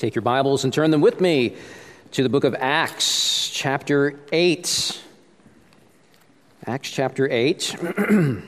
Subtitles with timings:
[0.00, 1.56] Take your Bibles and turn them with me
[2.12, 5.02] to the book of Acts, chapter 8.
[6.64, 7.76] Acts chapter 8.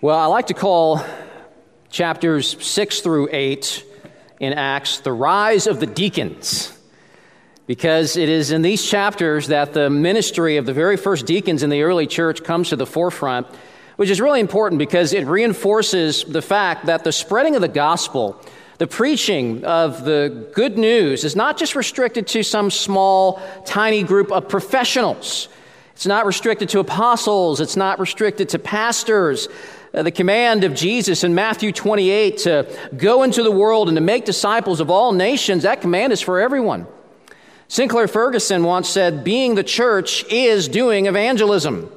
[0.00, 1.04] well, I like to call
[1.90, 3.84] chapters 6 through 8
[4.38, 6.78] in Acts the rise of the deacons
[7.66, 11.70] because it is in these chapters that the ministry of the very first deacons in
[11.70, 13.48] the early church comes to the forefront,
[13.96, 18.40] which is really important because it reinforces the fact that the spreading of the gospel,
[18.78, 24.32] the preaching of the good news, is not just restricted to some small, tiny group
[24.32, 25.48] of professionals.
[25.94, 27.60] It's not restricted to apostles.
[27.60, 29.48] It's not restricted to pastors.
[29.94, 34.00] Uh, the command of Jesus in Matthew 28 to go into the world and to
[34.00, 36.88] make disciples of all nations, that command is for everyone.
[37.68, 41.90] Sinclair Ferguson once said, Being the church is doing evangelism.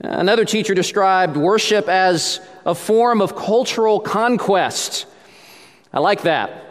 [0.00, 5.06] Another teacher described worship as a form of cultural conquest.
[5.92, 6.64] I like that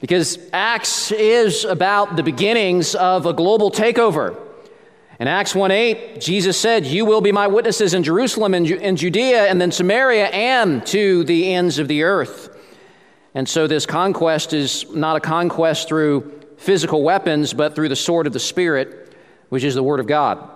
[0.00, 4.36] because Acts is about the beginnings of a global takeover.
[5.20, 8.96] In Acts 1 8, Jesus said, You will be my witnesses in Jerusalem and in
[8.96, 12.58] Judea and then Samaria and to the ends of the earth.
[13.32, 18.26] And so this conquest is not a conquest through physical weapons, but through the sword
[18.26, 19.14] of the Spirit,
[19.50, 20.50] which is the Word of God.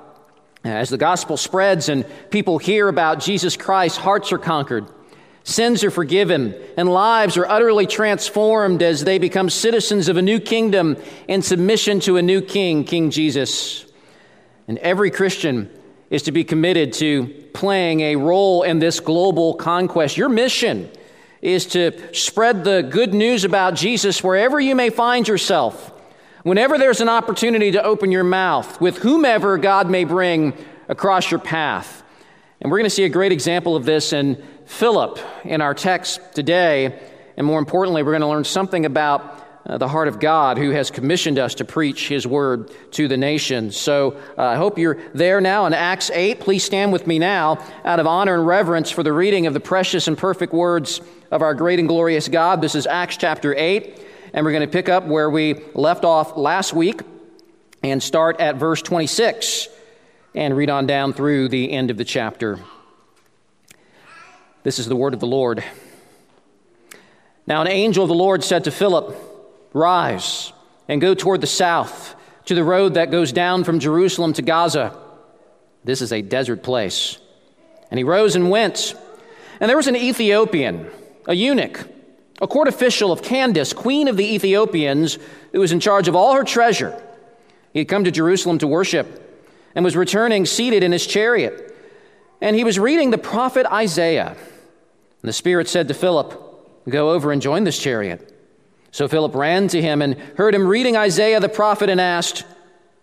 [0.66, 4.84] Uh, as the gospel spreads and people hear about Jesus Christ, hearts are conquered,
[5.44, 10.40] sins are forgiven, and lives are utterly transformed as they become citizens of a new
[10.40, 10.96] kingdom
[11.28, 13.86] in submission to a new king, King Jesus.
[14.66, 15.70] And every Christian
[16.10, 20.16] is to be committed to playing a role in this global conquest.
[20.16, 20.90] Your mission
[21.42, 25.92] is to spread the good news about Jesus wherever you may find yourself
[26.46, 30.54] Whenever there's an opportunity to open your mouth with whomever God may bring
[30.88, 32.04] across your path.
[32.60, 36.20] And we're going to see a great example of this in Philip in our text
[36.36, 37.00] today.
[37.36, 40.70] And more importantly, we're going to learn something about uh, the heart of God who
[40.70, 43.76] has commissioned us to preach his word to the nations.
[43.76, 46.38] So uh, I hope you're there now in Acts 8.
[46.38, 49.58] Please stand with me now out of honor and reverence for the reading of the
[49.58, 51.00] precious and perfect words
[51.32, 52.60] of our great and glorious God.
[52.60, 56.36] This is Acts chapter 8 and we're going to pick up where we left off
[56.36, 57.00] last week
[57.82, 59.68] and start at verse 26
[60.34, 62.60] and read on down through the end of the chapter.
[64.62, 65.62] This is the word of the Lord.
[67.46, 69.16] Now, an angel of the Lord said to Philip,
[69.72, 70.52] Rise
[70.88, 72.14] and go toward the south
[72.46, 74.96] to the road that goes down from Jerusalem to Gaza.
[75.84, 77.18] This is a desert place.
[77.90, 78.94] And he rose and went.
[79.60, 80.90] And there was an Ethiopian,
[81.26, 81.88] a eunuch
[82.40, 85.18] a court official of Candace, queen of the Ethiopians,
[85.52, 87.02] who was in charge of all her treasure.
[87.72, 89.22] He had come to Jerusalem to worship
[89.74, 91.74] and was returning seated in his chariot.
[92.40, 94.28] And he was reading the prophet Isaiah.
[94.30, 96.42] And the Spirit said to Philip,
[96.88, 98.32] Go over and join this chariot.
[98.90, 102.44] So Philip ran to him and heard him reading Isaiah the prophet and asked,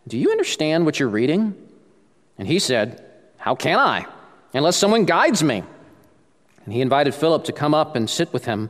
[0.08, 1.56] Do you understand what you're reading?
[2.38, 3.06] And he said,
[3.38, 4.08] How can I,
[4.54, 5.64] unless someone guides me?
[6.66, 8.70] And he invited Philip to come up and sit with him.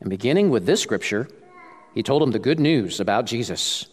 [0.00, 1.28] and beginning with this scripture,
[1.94, 3.86] he told them the good news about Jesus.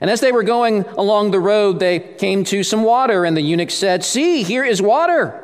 [0.00, 3.42] And as they were going along the road, they came to some water, and the
[3.42, 5.40] eunuch said, See, here is water.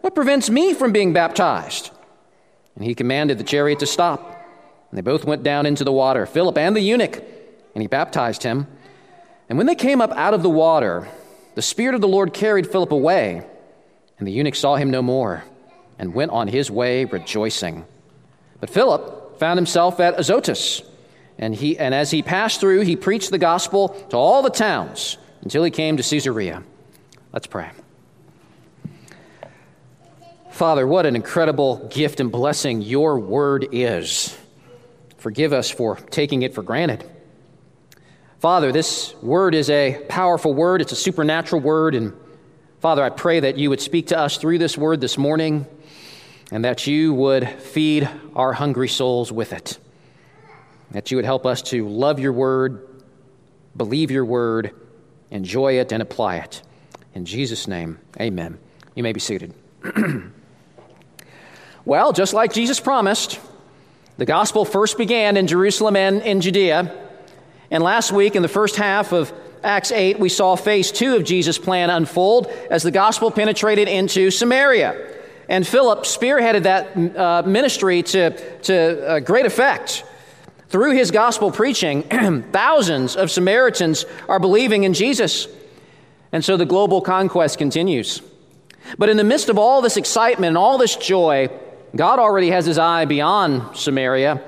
[0.00, 1.90] What prevents me from being baptized?
[2.76, 4.20] And he commanded the chariot to stop.
[4.90, 7.16] And they both went down into the water, Philip and the eunuch,
[7.74, 8.66] and he baptized him.
[9.48, 11.08] And when they came up out of the water,
[11.54, 13.44] the Spirit of the Lord carried Philip away,
[14.18, 15.44] and the eunuch saw him no more,
[15.98, 17.84] and went on his way rejoicing.
[18.60, 20.82] But Philip, found himself at Azotus.
[21.38, 25.16] And, he, and as he passed through, he preached the gospel to all the towns
[25.40, 26.62] until he came to Caesarea.
[27.32, 27.70] Let's pray.
[30.50, 34.36] Father, what an incredible gift and blessing your word is.
[35.16, 37.08] Forgive us for taking it for granted.
[38.40, 41.94] Father, this word is a powerful word, it's a supernatural word.
[41.94, 42.12] And
[42.80, 45.66] Father, I pray that you would speak to us through this word this morning
[46.50, 49.78] and that you would feed our hungry souls with it.
[50.90, 52.86] That you would help us to love your word,
[53.76, 54.72] believe your word,
[55.30, 56.62] enjoy it, and apply it.
[57.14, 58.58] In Jesus' name, amen.
[58.94, 59.54] You may be seated.
[61.86, 63.40] Well, just like Jesus promised,
[64.18, 66.94] the gospel first began in Jerusalem and in Judea.
[67.70, 69.32] And last week, in the first half of
[69.64, 74.30] Acts 8, we saw phase two of Jesus' plan unfold as the gospel penetrated into
[74.30, 75.19] Samaria.
[75.50, 80.04] And Philip spearheaded that uh, ministry to, to uh, great effect.
[80.68, 82.02] Through his gospel preaching,
[82.52, 85.48] thousands of Samaritans are believing in Jesus.
[86.30, 88.22] And so the global conquest continues.
[88.96, 91.48] But in the midst of all this excitement and all this joy,
[91.96, 94.40] God already has his eye beyond Samaria,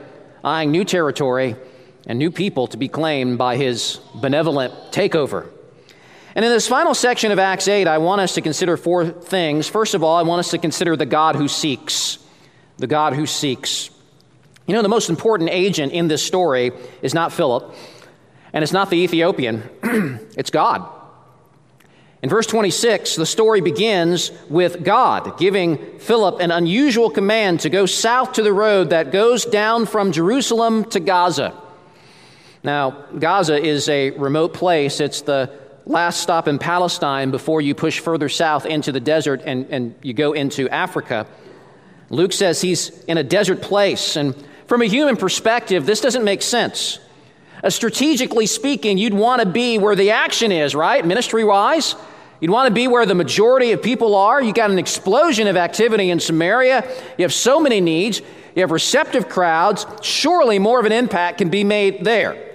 [0.44, 1.56] eyeing new territory
[2.06, 5.48] and new people to be claimed by his benevolent takeover.
[6.34, 9.68] And in this final section of Acts 8, I want us to consider four things.
[9.68, 12.18] First of all, I want us to consider the God who seeks.
[12.78, 13.90] The God who seeks.
[14.66, 17.74] You know, the most important agent in this story is not Philip,
[18.52, 19.62] and it's not the Ethiopian,
[20.36, 20.88] it's God.
[22.22, 27.84] In verse 26, the story begins with God giving Philip an unusual command to go
[27.84, 31.52] south to the road that goes down from Jerusalem to Gaza.
[32.62, 35.00] Now, Gaza is a remote place.
[35.00, 35.50] It's the
[35.84, 40.12] last stop in Palestine before you push further south into the desert and, and you
[40.14, 41.26] go into Africa.
[42.10, 44.16] Luke says he's in a desert place.
[44.16, 44.34] And
[44.66, 46.98] from a human perspective, this doesn't make sense.
[47.64, 51.04] Uh, strategically speaking, you'd want to be where the action is, right?
[51.04, 51.94] Ministry wise.
[52.40, 54.42] You'd want to be where the majority of people are.
[54.42, 56.84] You got an explosion of activity in Samaria.
[57.16, 58.20] You have so many needs.
[58.56, 59.86] You have receptive crowds.
[60.02, 62.51] Surely more of an impact can be made there.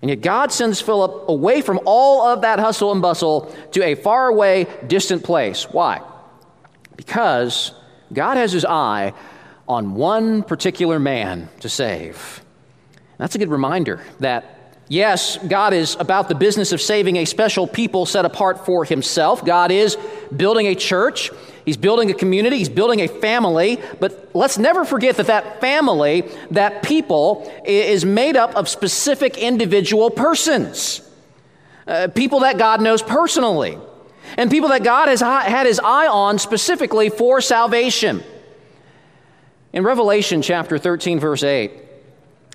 [0.00, 3.94] And yet God sends Philip away from all of that hustle and bustle to a
[3.94, 5.64] faraway, distant place.
[5.64, 6.02] Why?
[6.96, 7.72] Because
[8.12, 9.12] God has his eye
[9.66, 12.42] on one particular man to save.
[13.18, 14.58] That's a good reminder that
[14.90, 19.44] Yes, God is about the business of saving a special people set apart for himself.
[19.44, 19.98] God is
[20.34, 21.30] building a church.
[21.68, 22.56] He's building a community.
[22.56, 23.78] He's building a family.
[24.00, 30.08] But let's never forget that that family, that people, is made up of specific individual
[30.08, 31.06] persons.
[31.86, 33.76] Uh, people that God knows personally.
[34.38, 38.24] And people that God has had his eye on specifically for salvation.
[39.74, 41.70] In Revelation chapter 13, verse 8,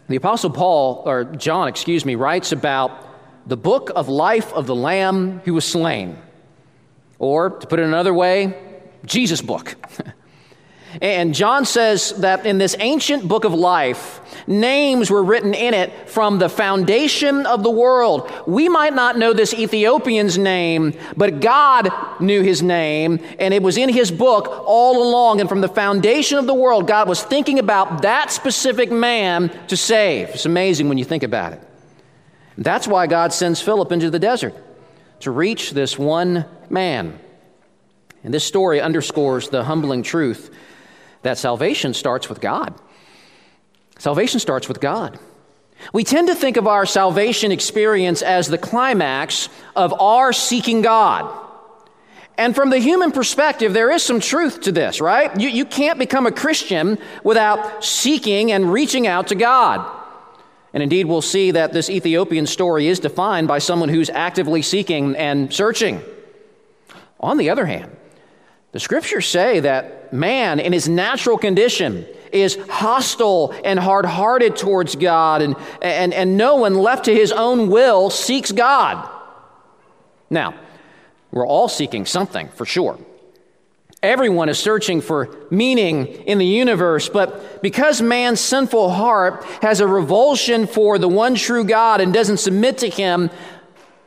[0.08, 3.08] the Apostle Paul, or John, excuse me, writes about
[3.46, 6.18] the book of life of the Lamb who was slain.
[7.20, 8.73] Or, to put it another way,
[9.06, 9.76] Jesus' book.
[11.02, 16.10] and John says that in this ancient book of life, names were written in it
[16.10, 18.32] from the foundation of the world.
[18.48, 21.90] We might not know this Ethiopian's name, but God
[22.20, 25.40] knew his name, and it was in his book all along.
[25.40, 29.78] And from the foundation of the world, God was thinking about that specific man to
[29.78, 30.30] save.
[30.30, 31.62] It's amazing when you think about it.
[32.58, 34.56] That's why God sends Philip into the desert
[35.22, 37.20] to reach this one man.
[38.24, 40.54] And this story underscores the humbling truth
[41.24, 42.74] that salvation starts with God.
[44.00, 45.20] Salvation starts with God.
[45.92, 51.42] We tend to think of our salvation experience as the climax of our seeking God.
[52.38, 55.40] And from the human perspective, there is some truth to this, right?
[55.40, 60.00] You, you can't become a Christian without seeking and reaching out to God.
[60.74, 65.16] And indeed, we'll see that this Ethiopian story is defined by someone who's actively seeking
[65.16, 66.02] and searching.
[67.20, 67.96] On the other hand,
[68.74, 74.96] the scriptures say that man, in his natural condition, is hostile and hard hearted towards
[74.96, 79.08] God, and, and, and no one left to his own will seeks God.
[80.30, 80.56] Now,
[81.32, 83.00] we're all seeking something for sure.
[84.02, 89.88] Everyone is searching for meaning in the universe, but because man's sinful heart has a
[89.88, 93.30] revulsion for the one true God and doesn't submit to him,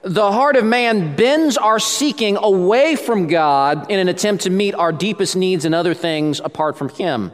[0.07, 4.73] the heart of man bends our seeking away from God in an attempt to meet
[4.77, 7.33] our deepest needs and other things apart from Him.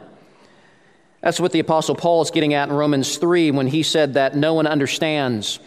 [1.21, 4.35] That's what the Apostle Paul is getting at in Romans 3 when he said that
[4.35, 5.59] no one understands,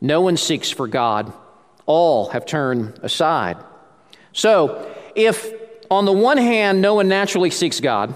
[0.00, 1.32] no one seeks for God,
[1.86, 3.56] all have turned aside.
[4.32, 5.50] So, if
[5.92, 8.12] on the one hand no one naturally seeks God,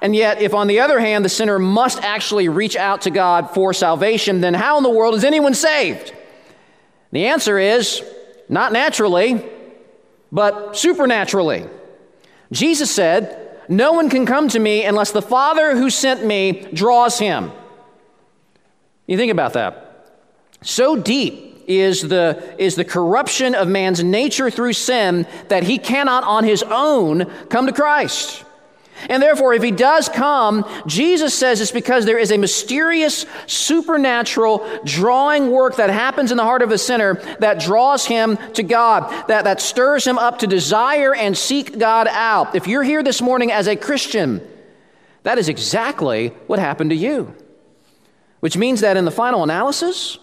[0.00, 3.50] and yet if on the other hand the sinner must actually reach out to God
[3.50, 6.14] for salvation, then how in the world is anyone saved?
[7.14, 8.02] The answer is
[8.48, 9.40] not naturally,
[10.32, 11.64] but supernaturally.
[12.50, 17.20] Jesus said, No one can come to me unless the Father who sent me draws
[17.20, 17.52] him.
[19.06, 20.16] You think about that.
[20.62, 26.24] So deep is the, is the corruption of man's nature through sin that he cannot
[26.24, 28.44] on his own come to Christ.
[29.08, 34.66] And therefore, if he does come, Jesus says it's because there is a mysterious, supernatural
[34.84, 39.28] drawing work that happens in the heart of a sinner that draws him to God,
[39.28, 42.54] that, that stirs him up to desire and seek God out.
[42.54, 44.40] If you're here this morning as a Christian,
[45.24, 47.34] That is exactly what happened to you.
[48.40, 50.18] Which means that in the final analysis,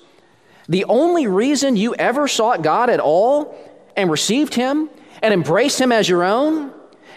[0.69, 3.57] the only reason you ever sought God at all
[3.97, 4.89] and received Him
[5.21, 6.71] and embraced Him as your own,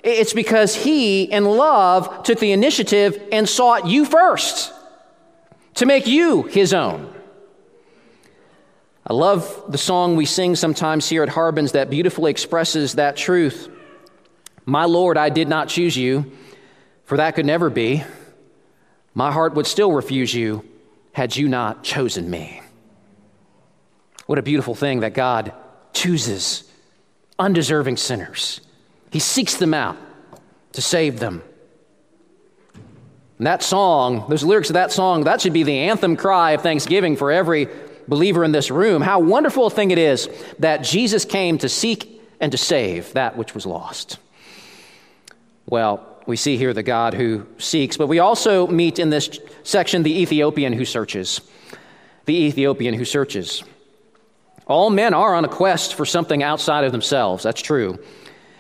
[0.05, 4.73] it's because He, in love, took the initiative and sought you first
[5.75, 7.13] to make you His own.
[9.07, 13.69] I love the song we sing sometimes here at Harbin's that beautifully expresses that truth.
[14.65, 16.33] My Lord, I did not choose you,
[17.05, 18.03] for that could never be.
[19.15, 20.67] My heart would still refuse you
[21.13, 22.61] had you not chosen me.
[24.27, 25.53] What a beautiful thing that God
[25.93, 26.65] chooses
[27.39, 28.61] undeserving sinners.
[29.15, 29.97] He seeks them out
[30.73, 31.41] to save them.
[33.39, 36.63] And that song, those lyrics of that song, that should be the anthem cry of
[36.63, 37.69] thanksgiving for every
[38.09, 39.03] believer in this room.
[39.03, 40.29] How wonderful a thing it is
[40.59, 44.19] that Jesus came to seek and to save that which was lost.
[45.67, 50.03] Well, we see here the God who seeks, but we also meet in this section
[50.03, 51.41] the Ethiopian who searches.
[52.25, 53.63] The Ethiopian who searches.
[54.67, 57.45] All men are on a quest for something outside of themselves.
[57.45, 58.01] That's true.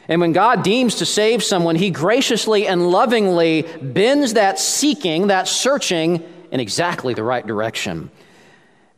[0.09, 5.49] And when God deems to save someone, he graciously and lovingly bends that seeking, that
[5.49, 7.99] searching, in exactly the right direction.
[7.99, 8.11] And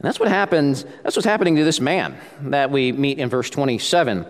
[0.01, 4.27] that's what happens, that's what's happening to this man that we meet in verse 27.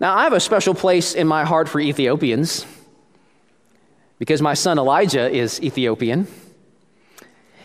[0.00, 2.66] Now, I have a special place in my heart for Ethiopians
[4.18, 6.26] because my son Elijah is Ethiopian.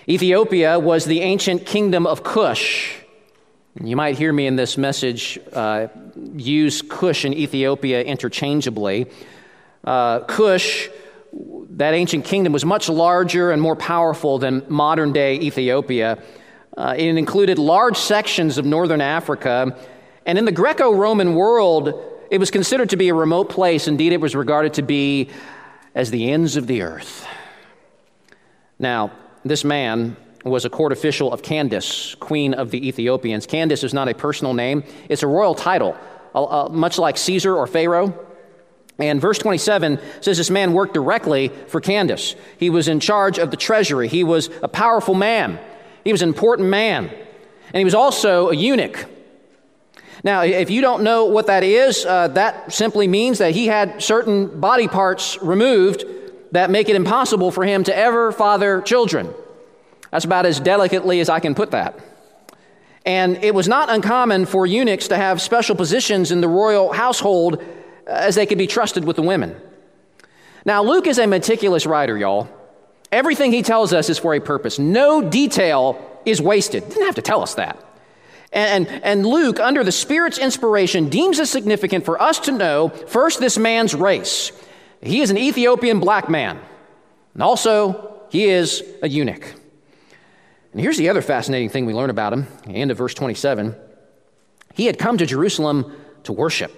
[0.07, 3.00] Ethiopia was the ancient kingdom of Cush.
[3.79, 5.87] You might hear me in this message uh,
[6.35, 9.07] use Cush and Ethiopia interchangeably.
[9.85, 10.89] Uh, Cush,
[11.31, 16.21] that ancient kingdom, was much larger and more powerful than modern day Ethiopia.
[16.75, 19.77] Uh, it included large sections of northern Africa,
[20.25, 21.93] and in the Greco Roman world,
[22.29, 23.87] it was considered to be a remote place.
[23.87, 25.29] Indeed, it was regarded to be
[25.95, 27.25] as the ends of the earth.
[28.77, 29.11] Now,
[29.45, 33.45] this man was a court official of Candace, queen of the Ethiopians.
[33.45, 35.95] Candace is not a personal name, it's a royal title,
[36.71, 38.27] much like Caesar or Pharaoh.
[38.99, 42.35] And verse 27 says this man worked directly for Candace.
[42.57, 44.07] He was in charge of the treasury.
[44.07, 45.59] He was a powerful man.
[46.03, 47.05] He was an important man.
[47.07, 49.05] And he was also a eunuch.
[50.23, 54.03] Now, if you don't know what that is, uh, that simply means that he had
[54.03, 56.05] certain body parts removed
[56.51, 59.33] that make it impossible for him to ever father children.
[60.11, 61.99] That's about as delicately as I can put that.
[63.05, 67.55] And it was not uncommon for eunuchs to have special positions in the royal household
[67.55, 69.55] uh, as they could be trusted with the women.
[70.65, 72.47] Now, Luke is a meticulous writer, y'all.
[73.11, 74.77] Everything he tells us is for a purpose.
[74.77, 76.87] No detail is wasted.
[76.87, 77.83] Didn't have to tell us that.
[78.53, 83.39] And, and Luke, under the Spirit's inspiration, deems it significant for us to know first
[83.39, 84.51] this man's race.
[85.01, 86.59] He is an Ethiopian black man,
[87.33, 89.55] and also he is a eunuch.
[90.71, 93.75] And here's the other fascinating thing we learn about him, end of verse 27.
[94.73, 96.71] He had come to Jerusalem to worship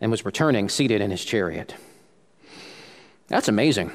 [0.00, 1.74] and was returning seated in his chariot.
[3.28, 3.92] That's amazing.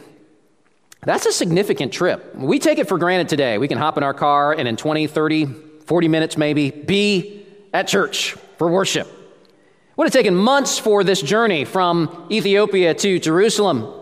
[1.02, 2.36] That's a significant trip.
[2.36, 3.58] We take it for granted today.
[3.58, 5.46] We can hop in our car and in 20, 30,
[5.86, 9.08] 40 minutes maybe, be at church for worship.
[9.08, 13.94] It would have taken months for this journey from Ethiopia to Jerusalem.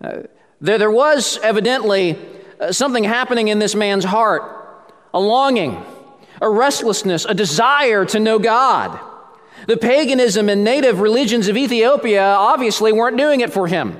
[0.00, 0.22] Uh,
[0.60, 2.18] there, there was evidently
[2.60, 4.60] Uh, something happening in this man's heart
[5.12, 5.80] a longing,
[6.40, 8.98] a restlessness, a desire to know God.
[9.68, 13.98] The paganism and native religions of Ethiopia obviously weren't doing it for him.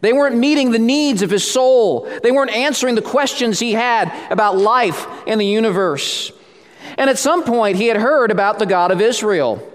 [0.00, 2.08] They weren't meeting the needs of his soul.
[2.22, 6.30] They weren't answering the questions he had about life and the universe.
[6.96, 9.66] And at some point, he had heard about the God of Israel,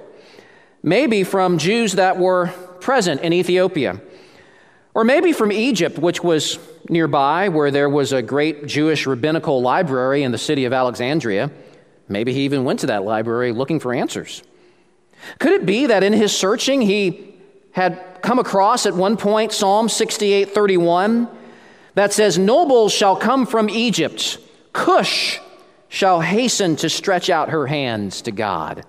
[0.82, 2.48] maybe from Jews that were
[2.80, 4.00] present in Ethiopia,
[4.94, 6.60] or maybe from Egypt, which was
[6.90, 11.52] nearby, where there was a great Jewish rabbinical library in the city of Alexandria.
[12.08, 14.44] Maybe he even went to that library looking for answers.
[15.40, 17.36] Could it be that in his searching, he
[17.72, 21.28] had come across at one point Psalm 68 31
[21.96, 24.40] that says, Nobles shall come from Egypt,
[24.74, 25.40] Cush
[25.90, 28.86] shall hasten to stretch out her hands to God.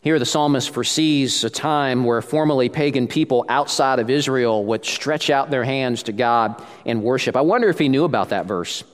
[0.00, 5.28] Here, the psalmist foresees a time where formerly pagan people outside of Israel would stretch
[5.28, 7.36] out their hands to God in worship.
[7.36, 8.84] I wonder if he knew about that verse.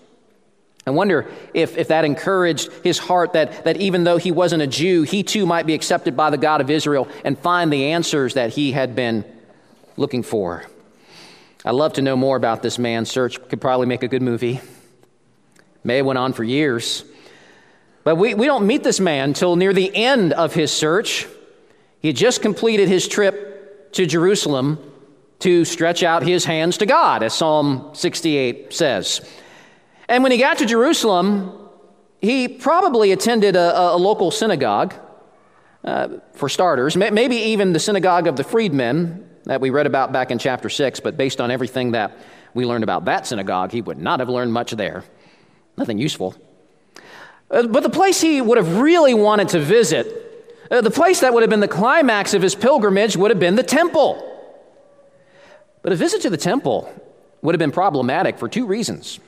[0.87, 4.67] I wonder if, if that encouraged his heart that, that even though he wasn't a
[4.67, 8.35] Jew, he too might be accepted by the God of Israel and find the answers
[8.35, 9.25] that he had been
[9.97, 10.65] looking for.
[11.65, 13.07] I'd love to know more about this man.
[13.07, 14.61] Search could probably make a good movie.
[15.83, 17.05] May went on for years.
[18.05, 21.27] But we, we don't meet this man until near the end of his search.
[22.01, 24.79] He had just completed his trip to Jerusalem
[25.41, 29.21] to stretch out his hands to God, as Psalm 68 says.
[30.09, 31.53] And when he got to Jerusalem,
[32.21, 34.95] he probably attended a, a local synagogue,
[35.85, 40.31] uh, for starters, maybe even the synagogue of the freedmen that we read about back
[40.31, 42.17] in chapter 6, but based on everything that
[42.55, 45.05] we learned about that synagogue, he would not have learned much there.
[45.77, 46.35] Nothing useful.
[47.55, 51.33] Uh, but the place he would have really wanted to visit, uh, the place that
[51.33, 54.21] would have been the climax of his pilgrimage, would have been the temple.
[55.83, 56.93] But a visit to the temple
[57.43, 59.21] would have been problematic for two reasons.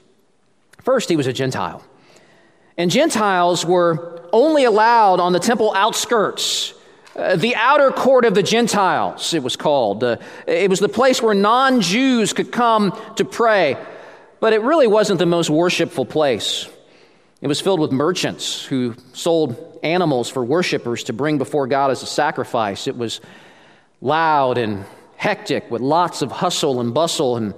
[0.83, 1.85] First, he was a Gentile.
[2.76, 6.75] And Gentiles were only allowed on the temple outskirts.
[7.14, 10.02] Uh, the outer court of the Gentiles, it was called.
[10.02, 10.16] Uh,
[10.49, 13.76] it was the place where non Jews could come to pray,
[14.40, 16.68] but it really wasn't the most worshipful place.
[17.40, 22.02] It was filled with merchants who sold animals for worshipers to bring before God as
[22.02, 22.86] a sacrifice.
[22.86, 23.20] It was
[24.00, 27.54] loud and hectic with lots of hustle and bustle, and,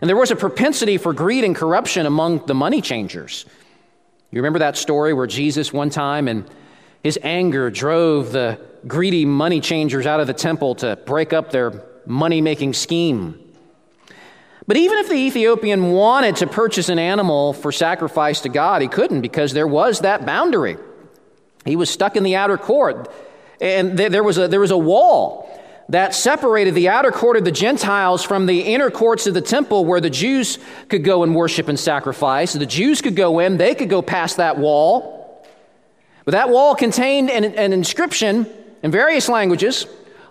[0.00, 3.44] and there was a propensity for greed and corruption among the money changers.
[4.30, 6.48] You remember that story where Jesus, one time, and
[7.02, 11.82] his anger drove the greedy money changers out of the temple to break up their
[12.06, 13.47] money making scheme.
[14.68, 18.88] But even if the Ethiopian wanted to purchase an animal for sacrifice to God, he
[18.88, 20.76] couldn't because there was that boundary.
[21.64, 23.10] He was stuck in the outer court,
[23.62, 25.48] and there was a, there was a wall
[25.88, 29.86] that separated the outer court of the Gentiles from the inner courts of the temple
[29.86, 30.58] where the Jews
[30.90, 32.52] could go and worship and sacrifice.
[32.52, 35.42] The Jews could go in, they could go past that wall.
[36.26, 38.46] But that wall contained an, an inscription
[38.82, 39.86] in various languages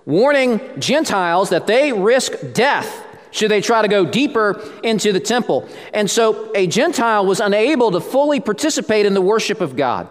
[0.05, 5.67] warning Gentiles that they risk death should they try to go deeper into the temple.
[5.93, 10.07] And so a Gentile was unable to fully participate in the worship of God,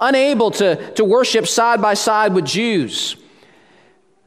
[0.00, 3.16] unable to, to worship side by side with Jews.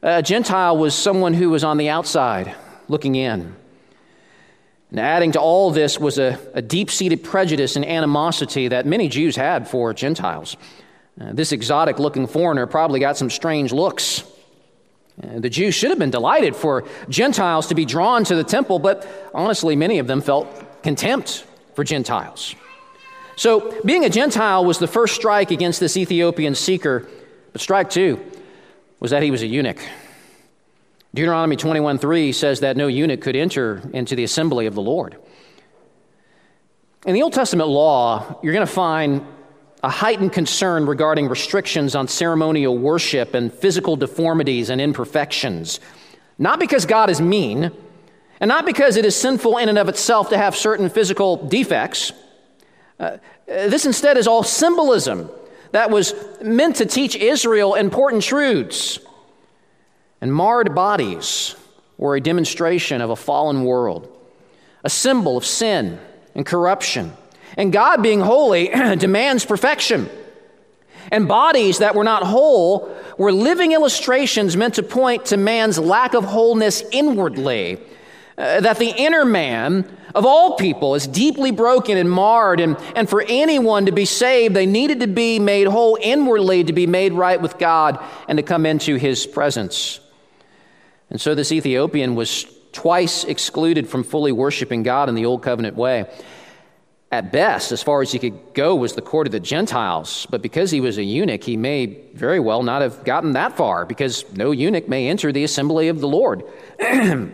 [0.02, 2.54] A Gentile was someone who was on the outside
[2.88, 3.56] looking in.
[4.90, 9.08] And adding to all this was a, a deep seated prejudice and animosity that many
[9.08, 10.56] Jews had for Gentiles.
[11.20, 14.24] Uh, this exotic looking foreigner probably got some strange looks.
[15.22, 18.78] Uh, the Jews should have been delighted for Gentiles to be drawn to the temple,
[18.78, 22.54] but honestly, many of them felt contempt for Gentiles.
[23.36, 27.08] So, being a Gentile was the first strike against this Ethiopian seeker,
[27.52, 28.20] but strike two
[29.00, 29.80] was that he was a eunuch.
[31.14, 35.16] Deuteronomy 21:3 says that no eunuch could enter into the assembly of the Lord.
[37.06, 39.24] In the Old Testament law, you're going to find
[39.84, 45.78] a heightened concern regarding restrictions on ceremonial worship and physical deformities and imperfections.
[46.38, 47.70] Not because God is mean,
[48.40, 52.14] and not because it is sinful in and of itself to have certain physical defects.
[52.98, 55.28] Uh, this instead is all symbolism
[55.72, 58.98] that was meant to teach Israel important truths.
[60.22, 61.56] And marred bodies
[61.98, 64.10] were a demonstration of a fallen world,
[64.82, 66.00] a symbol of sin
[66.34, 67.12] and corruption.
[67.56, 70.08] And God, being holy, demands perfection.
[71.10, 76.14] And bodies that were not whole were living illustrations meant to point to man's lack
[76.14, 77.78] of wholeness inwardly.
[78.36, 83.08] Uh, that the inner man of all people is deeply broken and marred, and, and
[83.08, 87.12] for anyone to be saved, they needed to be made whole inwardly to be made
[87.12, 90.00] right with God and to come into his presence.
[91.10, 95.76] And so this Ethiopian was twice excluded from fully worshiping God in the Old Covenant
[95.76, 96.06] way.
[97.14, 100.26] At best, as far as he could go, was the court of the Gentiles.
[100.30, 103.86] But because he was a eunuch, he may very well not have gotten that far,
[103.86, 106.42] because no eunuch may enter the assembly of the Lord.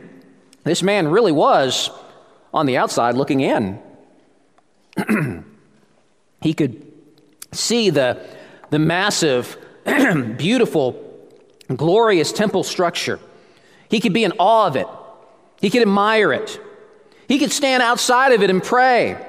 [0.64, 1.88] this man really was
[2.53, 3.81] on the outside looking in.
[6.43, 6.87] he could
[7.53, 8.23] see the,
[8.69, 9.57] the massive,
[10.37, 11.03] beautiful,
[11.75, 13.19] glorious temple structure.
[13.88, 14.87] He could be in awe of it.
[15.62, 16.61] He could admire it.
[17.29, 19.29] He could stand outside of it and pray.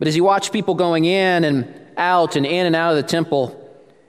[0.00, 3.08] But as he watched people going in and out and in and out of the
[3.08, 3.56] temple,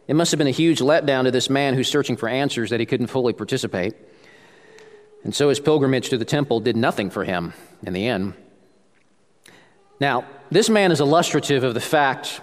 [0.07, 2.79] it must have been a huge letdown to this man who's searching for answers that
[2.79, 3.93] he couldn't fully participate.
[5.23, 8.33] And so his pilgrimage to the temple did nothing for him in the end.
[9.99, 12.39] Now, this man is illustrative of the fact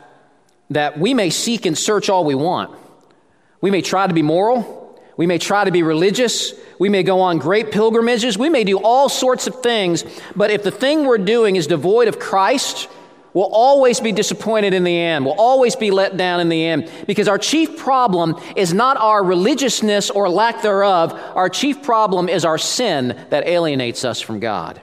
[0.70, 2.76] that we may seek and search all we want.
[3.62, 5.00] We may try to be moral.
[5.16, 6.52] We may try to be religious.
[6.78, 8.36] We may go on great pilgrimages.
[8.36, 10.04] We may do all sorts of things.
[10.36, 12.88] But if the thing we're doing is devoid of Christ,
[13.38, 15.24] we'll always be disappointed in the end.
[15.24, 16.90] We'll always be let down in the end.
[17.06, 21.12] Because our chief problem is not our religiousness or lack thereof.
[21.36, 24.82] Our chief problem is our sin that alienates us from God.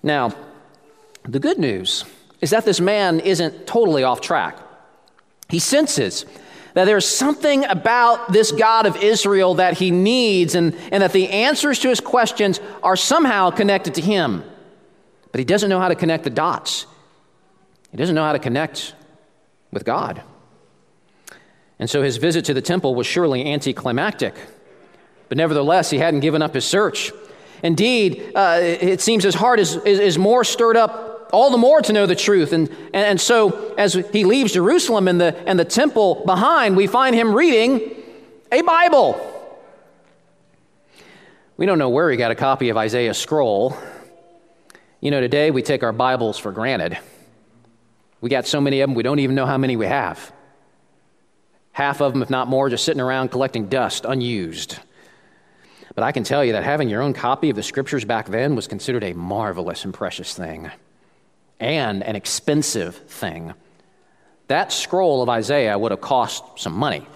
[0.00, 0.32] Now,
[1.24, 2.04] the good news
[2.40, 4.56] is that this man isn't totally off track.
[5.48, 6.24] He senses
[6.74, 11.30] that there's something about this God of Israel that he needs, and, and that the
[11.30, 14.44] answers to his questions are somehow connected to him.
[15.32, 16.86] But he doesn't know how to connect the dots,
[17.90, 18.94] he doesn't know how to connect
[19.72, 20.22] with God.
[21.78, 24.34] And so his visit to the temple was surely anticlimactic.
[25.30, 27.10] But nevertheless, he hadn't given up his search.
[27.62, 31.80] Indeed, uh, it seems his heart is, is, is, more stirred up all the more
[31.80, 32.52] to know the truth.
[32.52, 36.86] And, and, and so, as he leaves Jerusalem and the, and the temple behind, we
[36.86, 37.94] find him reading
[38.50, 39.26] a Bible.
[41.56, 43.76] We don't know where he got a copy of Isaiah's scroll.
[45.02, 46.98] You know, today we take our Bibles for granted.
[48.20, 50.30] We got so many of them, we don't even know how many we have.
[51.72, 54.78] Half of them, if not more, just sitting around collecting dust, unused.
[55.94, 58.54] But I can tell you that having your own copy of the scriptures back then
[58.54, 60.70] was considered a marvelous and precious thing
[61.58, 63.54] and an expensive thing.
[64.48, 67.06] That scroll of Isaiah would have cost some money.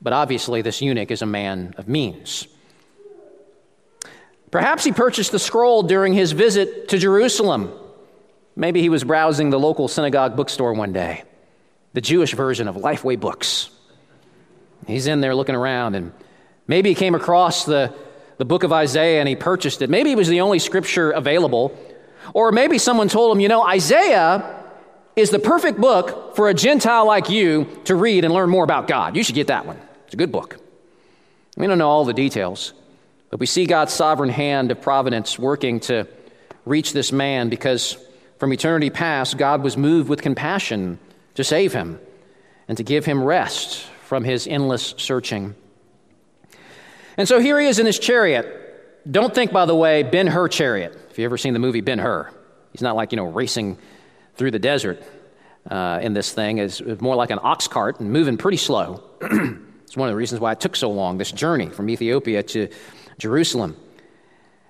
[0.00, 2.46] But obviously, this eunuch is a man of means.
[4.54, 7.72] Perhaps he purchased the scroll during his visit to Jerusalem.
[8.54, 11.24] Maybe he was browsing the local synagogue bookstore one day,
[11.92, 13.68] the Jewish version of Lifeway Books.
[14.86, 16.12] He's in there looking around and
[16.66, 17.92] Maybe he came across the,
[18.38, 19.90] the book of Isaiah and he purchased it.
[19.90, 21.76] Maybe it was the only scripture available.
[22.32, 24.62] Or maybe someone told him, you know, Isaiah
[25.14, 28.86] is the perfect book for a Gentile like you to read and learn more about
[28.86, 29.16] God.
[29.16, 29.80] You should get that one.
[30.04, 30.58] It's a good book.
[31.56, 32.72] We don't know all the details,
[33.34, 36.06] but we see God's sovereign hand of providence working to
[36.64, 37.96] reach this man because
[38.38, 41.00] from eternity past, God was moved with compassion
[41.34, 41.98] to save him
[42.68, 45.56] and to give him rest from his endless searching.
[47.16, 49.02] And so here he is in his chariot.
[49.10, 50.96] Don't think, by the way, Ben Hur chariot.
[51.10, 52.30] If you've ever seen the movie Ben Hur,
[52.70, 53.78] he's not like, you know, racing
[54.36, 55.02] through the desert
[55.68, 56.58] uh, in this thing.
[56.58, 59.02] It's more like an ox cart and moving pretty slow.
[59.20, 62.68] it's one of the reasons why it took so long, this journey from Ethiopia to
[63.18, 63.76] Jerusalem.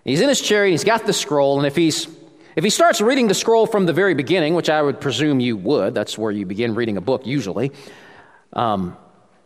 [0.04, 2.08] He's in his chariot, he's got the scroll, and if he's
[2.56, 5.56] if he starts reading the scroll from the very beginning, which I would presume you
[5.56, 7.72] would, that's where you begin reading a book usually,
[8.52, 8.96] um,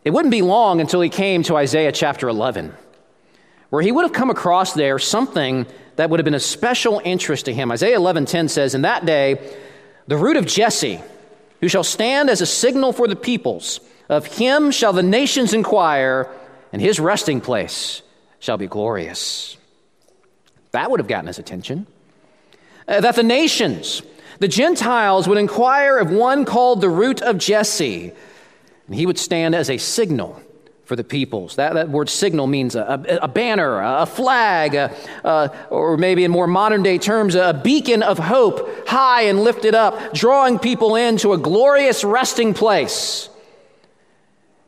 [0.05, 2.75] it wouldn't be long until he came to Isaiah chapter 11
[3.71, 7.47] where he would have come across there something that would have been of special interest
[7.47, 7.71] to him.
[7.71, 9.39] Isaiah 11:10 says, "In that day,
[10.07, 11.01] the root of Jesse,
[11.61, 16.29] who shall stand as a signal for the peoples, of him shall the nations inquire,
[16.73, 18.03] and his resting place
[18.39, 19.57] shall be glorious."
[20.73, 21.87] That would have gotten his attention.
[22.87, 24.03] Uh, that the nations,
[24.39, 28.13] the Gentiles, would inquire of one called the root of Jesse,
[28.87, 30.41] and he would stand as a signal
[30.85, 31.57] for the peoples.
[31.57, 36.31] That, that word signal means a, a, a banner, a flag, a, or maybe in
[36.31, 41.35] more modern day terms, a beacon of hope, high and lifted up, drawing people into
[41.35, 43.29] a glorious resting place.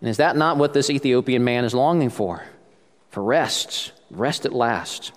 [0.02, 2.42] And is that not what this Ethiopian man is longing for?
[3.10, 5.12] For rest, rest at last.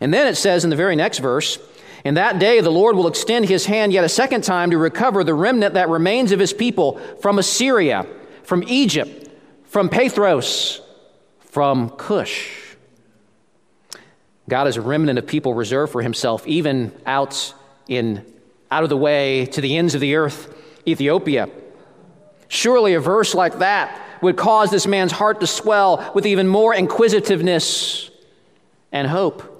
[0.00, 1.58] And then it says in the very next verse,
[2.04, 5.24] in that day, the Lord will extend his hand yet a second time to recover
[5.24, 8.06] the remnant that remains of his people from Assyria,
[8.44, 9.28] from Egypt,
[9.64, 10.80] from Pathros,
[11.40, 12.76] from Cush.
[14.48, 17.52] God is a remnant of people reserved for himself, even out
[17.88, 18.24] in
[18.70, 20.54] out of the way to the ends of the earth,
[20.86, 21.48] Ethiopia.
[22.48, 26.74] Surely a verse like that would cause this man's heart to swell with even more
[26.74, 28.10] inquisitiveness
[28.92, 29.52] and hope.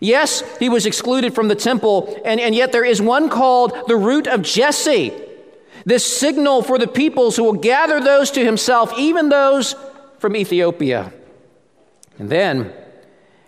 [0.00, 3.96] Yes, he was excluded from the temple, and, and yet there is one called the
[3.96, 5.12] root of Jesse
[5.84, 9.74] this signal for the peoples who will gather those to himself, even those
[10.18, 11.12] from Ethiopia.
[12.18, 12.72] And then,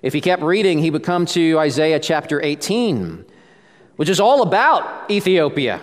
[0.02, 3.24] if he kept reading, he would come to Isaiah chapter 18,
[3.96, 5.80] which is all about Ethiopia.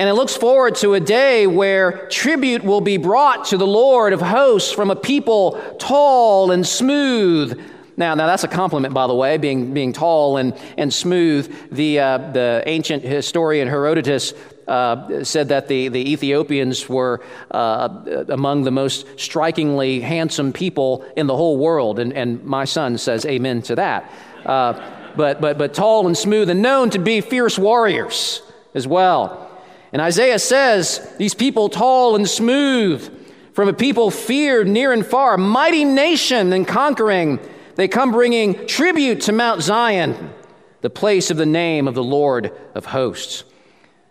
[0.00, 4.14] And it looks forward to a day where tribute will be brought to the Lord
[4.14, 7.60] of hosts from a people tall and smooth.
[7.98, 11.54] Now, now that's a compliment, by the way, being, being tall and, and smooth.
[11.70, 14.32] The, uh, the ancient historian Herodotus
[14.66, 21.26] uh, said that the, the Ethiopians were uh, among the most strikingly handsome people in
[21.26, 21.98] the whole world.
[21.98, 24.10] And, and my son says amen to that.
[24.46, 28.40] Uh, but, but, but tall and smooth and known to be fierce warriors
[28.72, 29.49] as well.
[29.92, 33.16] And Isaiah says, These people tall and smooth,
[33.54, 37.40] from a people feared near and far, mighty nation and conquering,
[37.74, 40.32] they come bringing tribute to Mount Zion,
[40.80, 43.44] the place of the name of the Lord of hosts.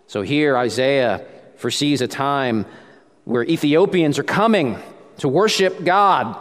[0.07, 2.65] So here, Isaiah foresees a time
[3.25, 4.79] where Ethiopians are coming
[5.17, 6.37] to worship God.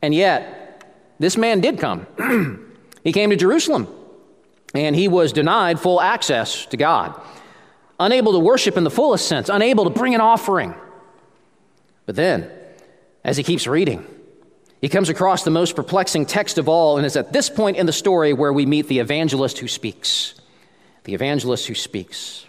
[0.00, 0.84] And yet,
[1.18, 2.06] this man did come.
[3.04, 3.88] he came to Jerusalem,
[4.74, 7.20] and he was denied full access to God,
[7.98, 10.74] unable to worship in the fullest sense, unable to bring an offering.
[12.06, 12.50] But then,
[13.24, 14.06] as he keeps reading,
[14.80, 17.86] he comes across the most perplexing text of all, and it's at this point in
[17.86, 20.34] the story where we meet the evangelist who speaks.
[21.04, 22.44] The evangelist who speaks.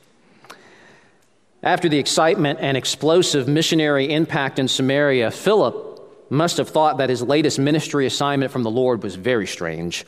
[1.62, 7.22] After the excitement and explosive missionary impact in Samaria, Philip must have thought that his
[7.22, 10.04] latest ministry assignment from the Lord was very strange.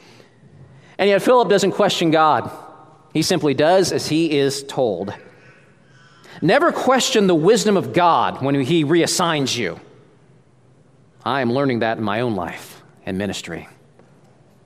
[0.98, 2.50] And yet, Philip doesn't question God.
[3.16, 5.14] He simply does as he is told.
[6.42, 9.80] Never question the wisdom of God when he reassigns you.
[11.24, 13.70] I am learning that in my own life and ministry.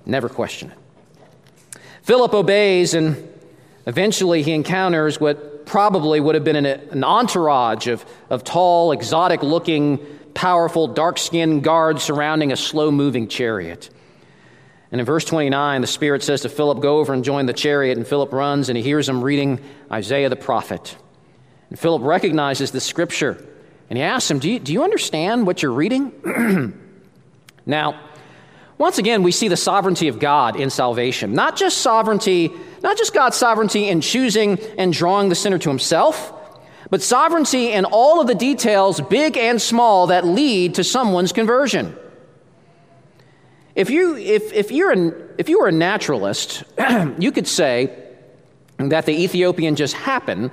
[0.03, 1.79] Never question it.
[2.01, 3.31] Philip obeys, and
[3.85, 9.43] eventually he encounters what probably would have been an, an entourage of, of tall, exotic
[9.43, 9.99] looking
[10.33, 13.91] powerful, dark skinned guards surrounding a slow moving chariot.
[14.91, 17.97] And in verse 29, the Spirit says to Philip, Go over and join the chariot.
[17.97, 19.59] And Philip runs and he hears him reading
[19.91, 20.97] Isaiah the prophet.
[21.69, 23.45] And Philip recognizes the scripture
[23.89, 26.73] and he asks him, Do you, do you understand what you're reading?
[27.65, 27.99] now,
[28.77, 31.33] once again, we see the sovereignty of God in salvation.
[31.33, 36.33] Not just sovereignty, not just God's sovereignty in choosing and drawing the sinner to himself,
[36.89, 41.95] but sovereignty in all of the details, big and small, that lead to someone's conversion.
[43.79, 44.91] If you, if, if you're
[45.37, 46.65] if you were a naturalist,
[47.17, 47.97] you could say
[48.77, 50.51] that the Ethiopian just happened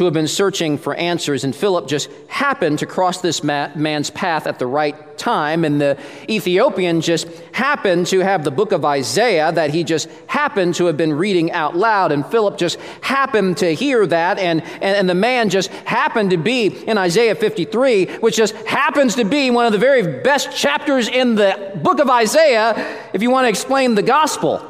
[0.00, 4.46] to have been searching for answers, and Philip just happened to cross this man's path
[4.46, 9.52] at the right time, and the Ethiopian just happened to have the book of Isaiah
[9.52, 13.74] that he just happened to have been reading out loud, and Philip just happened to
[13.74, 18.36] hear that, and, and, and the man just happened to be in Isaiah 53, which
[18.36, 22.98] just happens to be one of the very best chapters in the book of Isaiah
[23.12, 24.64] if you want to explain the gospel.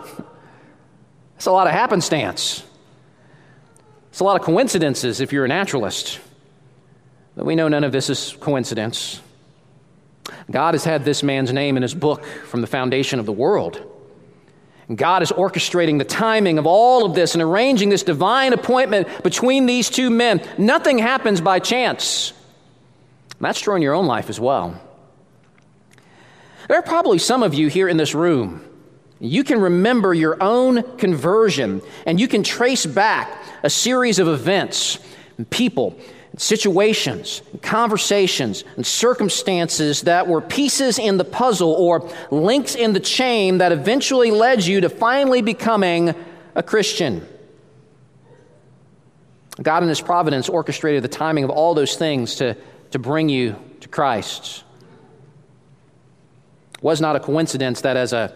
[1.37, 2.64] It's a lot of happenstance.
[4.11, 6.20] It's a lot of coincidences if you're a naturalist.
[7.37, 9.20] But we know none of this is coincidence.
[10.51, 13.81] God has had this man's name in his book from the foundation of the world.
[14.88, 19.23] And God is orchestrating the timing of all of this and arranging this divine appointment
[19.23, 20.42] between these two men.
[20.59, 22.33] Nothing happens by chance.
[23.40, 24.81] That's true in your own life as well.
[26.68, 28.64] There are probably some of you here in this room.
[29.20, 34.99] You can remember your own conversion and you can trace back a series of events
[35.38, 35.99] and people
[36.33, 42.92] and situations and conversations and circumstances that were pieces in the puzzle or links in
[42.92, 46.14] the chain that eventually led you to finally becoming
[46.55, 47.27] a Christian.
[49.62, 52.57] God in His providence orchestrated the timing of all those things to,
[52.92, 54.64] to bring you to Christ.
[56.75, 58.35] It was not a coincidence that as a,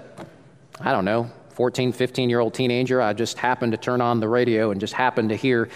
[0.81, 4.29] I don't know, 14, 15 year old teenager, I just happened to turn on the
[4.29, 5.69] radio and just happened to hear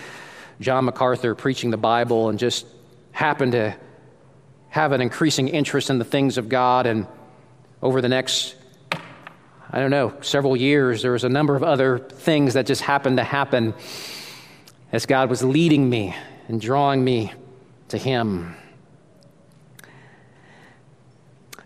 [0.60, 2.66] John MacArthur preaching the Bible and just
[3.12, 3.76] happened to
[4.70, 6.86] have an increasing interest in the things of God.
[6.86, 7.06] And
[7.80, 8.56] over the next,
[9.70, 13.18] I don't know, several years, there was a number of other things that just happened
[13.18, 13.74] to happen
[14.92, 16.14] as God was leading me
[16.48, 17.32] and drawing me
[17.88, 18.56] to Him.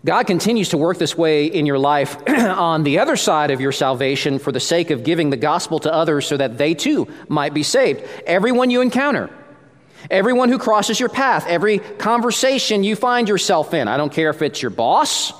[0.05, 3.71] God continues to work this way in your life on the other side of your
[3.71, 7.53] salvation for the sake of giving the gospel to others so that they too might
[7.53, 8.03] be saved.
[8.25, 9.29] Everyone you encounter,
[10.11, 14.41] everyone who crosses your path, every conversation you find yourself in, I don't care if
[14.41, 15.31] it's your boss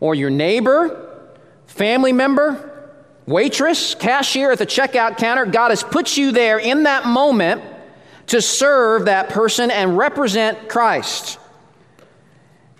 [0.00, 1.28] or your neighbor,
[1.66, 2.90] family member,
[3.24, 7.62] waitress, cashier at the checkout counter, God has put you there in that moment
[8.28, 11.38] to serve that person and represent Christ.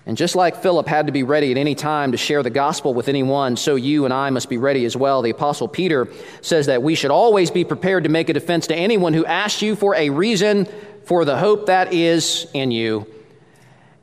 [0.07, 2.95] And just like Philip had to be ready at any time to share the gospel
[2.95, 5.21] with anyone, so you and I must be ready as well.
[5.21, 6.09] The Apostle Peter
[6.43, 9.63] says that we should always be prepared to make a defense to anyone who asks
[9.63, 10.69] you for a reason
[11.05, 13.07] for the hope that is in you.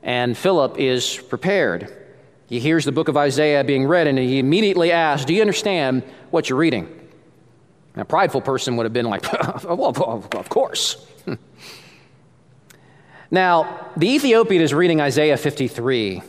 [0.01, 1.91] And Philip is prepared.
[2.47, 6.03] He hears the book of Isaiah being read, and he immediately asks, Do you understand
[6.31, 6.99] what you're reading?
[7.95, 9.23] a prideful person would have been like,
[9.63, 10.97] Well, of course.
[13.33, 16.21] Now, the Ethiopian is reading Isaiah 53,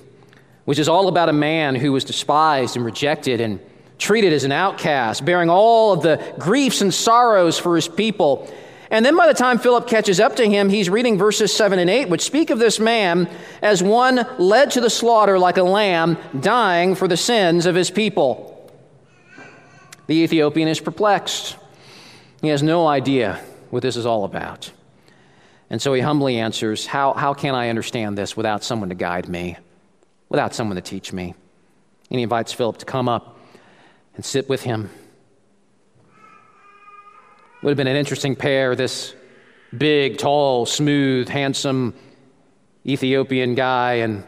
[0.65, 3.61] which is all about a man who was despised and rejected and
[3.99, 8.51] treated as an outcast, bearing all of the griefs and sorrows for his people.
[8.91, 11.91] And then by the time Philip catches up to him, he's reading verses 7 and
[11.91, 13.29] 8, which speak of this man
[13.61, 17.91] as one led to the slaughter like a lamb, dying for the sins of his
[17.91, 18.73] people.
[20.07, 21.57] The Ethiopian is perplexed.
[22.41, 24.73] He has no idea what this is all about.
[25.71, 29.29] And so he humbly answers, How, how can I understand this without someone to guide
[29.29, 29.57] me,
[30.29, 31.35] without someone to teach me?
[32.11, 33.39] And he invites Philip to come up
[34.15, 34.91] and sit with him.
[37.63, 39.15] Would have been an interesting pair, this
[39.77, 41.95] big, tall, smooth, handsome
[42.87, 44.23] Ethiopian guy and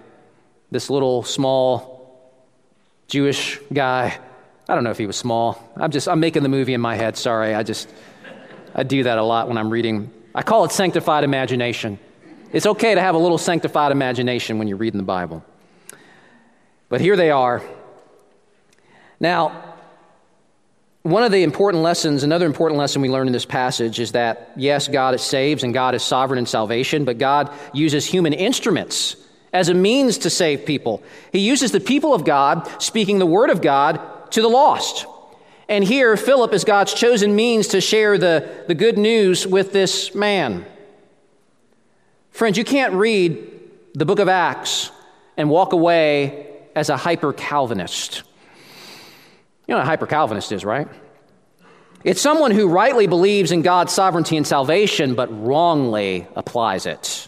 [0.71, 1.97] this little small
[3.09, 4.19] Jewish guy.
[4.69, 5.63] I don't know if he was small.
[5.77, 7.17] I'm just I'm making the movie in my head.
[7.17, 7.55] Sorry.
[7.55, 7.89] I just
[8.75, 10.11] I do that a lot when I'm reading.
[10.37, 11.99] I call it sanctified imagination.
[12.53, 15.43] It's okay to have a little sanctified imagination when you're reading the Bible.
[16.91, 17.63] But here they are.
[19.19, 19.75] Now,
[21.03, 24.53] one of the important lessons, another important lesson we learn in this passage is that,
[24.57, 29.17] yes, God saves and God is sovereign in salvation, but God uses human instruments
[29.55, 31.03] as a means to save people.
[31.33, 35.07] He uses the people of God speaking the word of God to the lost.
[35.69, 40.15] And here, Philip is God's chosen means to share the, the good news with this
[40.15, 40.65] man.
[42.31, 43.53] Friends, you can't read
[43.95, 44.91] the book of Acts
[45.37, 48.23] and walk away as a hyper Calvinist.
[49.67, 50.87] You know what a hyper Calvinist is, right?
[52.05, 57.27] It's someone who rightly believes in God's sovereignty and salvation, but wrongly applies it.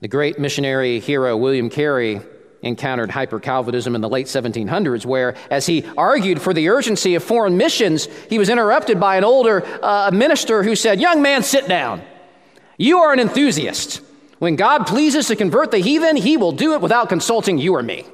[0.00, 2.20] The great missionary hero William Carey
[2.64, 7.22] encountered hyper Calvinism in the late 1700s, where, as he argued for the urgency of
[7.22, 11.68] foreign missions, he was interrupted by an older uh, minister who said, Young man, sit
[11.68, 12.02] down.
[12.76, 14.00] You are an enthusiast.
[14.38, 17.82] When God pleases to convert the heathen, he will do it without consulting you or
[17.82, 18.04] me.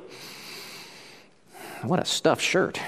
[1.83, 2.81] What a stuffed shirt.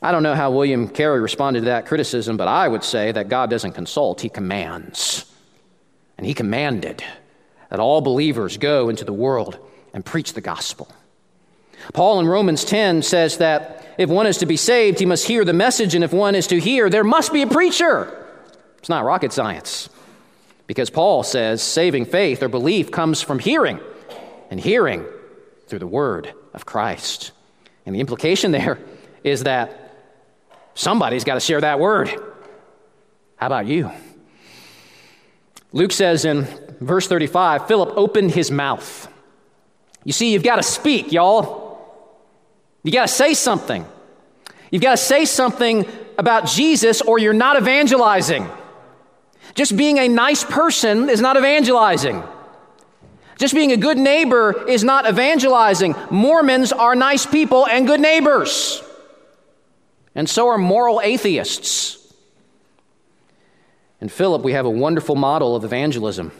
[0.00, 3.28] I don't know how William Carey responded to that criticism, but I would say that
[3.28, 5.26] God doesn't consult, he commands.
[6.16, 7.02] And he commanded
[7.70, 9.58] that all believers go into the world
[9.92, 10.88] and preach the gospel.
[11.92, 15.44] Paul in Romans 10 says that if one is to be saved, he must hear
[15.44, 18.26] the message, and if one is to hear, there must be a preacher.
[18.78, 19.88] It's not rocket science.
[20.66, 23.80] Because Paul says saving faith or belief comes from hearing,
[24.50, 25.04] and hearing
[25.66, 27.32] through the word of Christ.
[27.86, 28.78] And the implication there
[29.22, 29.96] is that
[30.74, 32.08] somebody's got to share that word.
[33.36, 33.90] How about you?
[35.74, 36.46] Luke says in
[36.80, 39.08] verse 35 Philip opened his mouth.
[40.04, 41.62] You see, you've got to speak, y'all.
[42.82, 43.84] You got to say something.
[44.70, 48.48] You've got to say something about Jesus, or you're not evangelizing.
[49.54, 52.22] Just being a nice person is not evangelizing.
[53.38, 55.96] Just being a good neighbor is not evangelizing.
[56.10, 58.82] Mormons are nice people and good neighbors.
[60.14, 62.03] And so are moral atheists.
[64.04, 66.30] In Philip, we have a wonderful model of evangelism.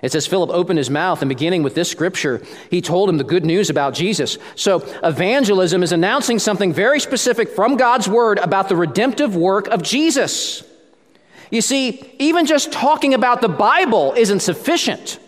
[0.00, 3.24] It says Philip opened his mouth, and beginning with this scripture, he told him the
[3.24, 4.38] good news about Jesus.
[4.54, 9.82] So, evangelism is announcing something very specific from God's word about the redemptive work of
[9.82, 10.62] Jesus.
[11.50, 15.18] You see, even just talking about the Bible isn't sufficient.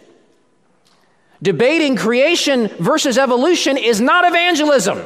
[1.42, 5.02] Debating creation versus evolution is not evangelism.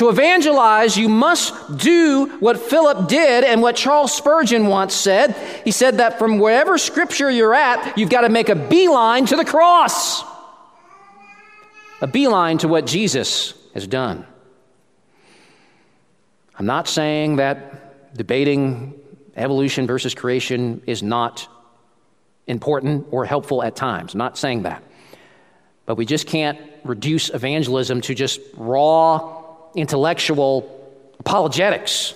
[0.00, 5.36] To evangelize, you must do what Philip did and what Charles Spurgeon once said.
[5.62, 9.36] He said that from wherever scripture you're at, you've got to make a beeline to
[9.36, 10.22] the cross,
[12.00, 14.24] a beeline to what Jesus has done.
[16.58, 18.98] I'm not saying that debating
[19.36, 21.46] evolution versus creation is not
[22.46, 24.14] important or helpful at times.
[24.14, 24.82] I'm not saying that.
[25.84, 29.39] But we just can't reduce evangelism to just raw
[29.74, 30.76] intellectual
[31.18, 32.14] apologetics.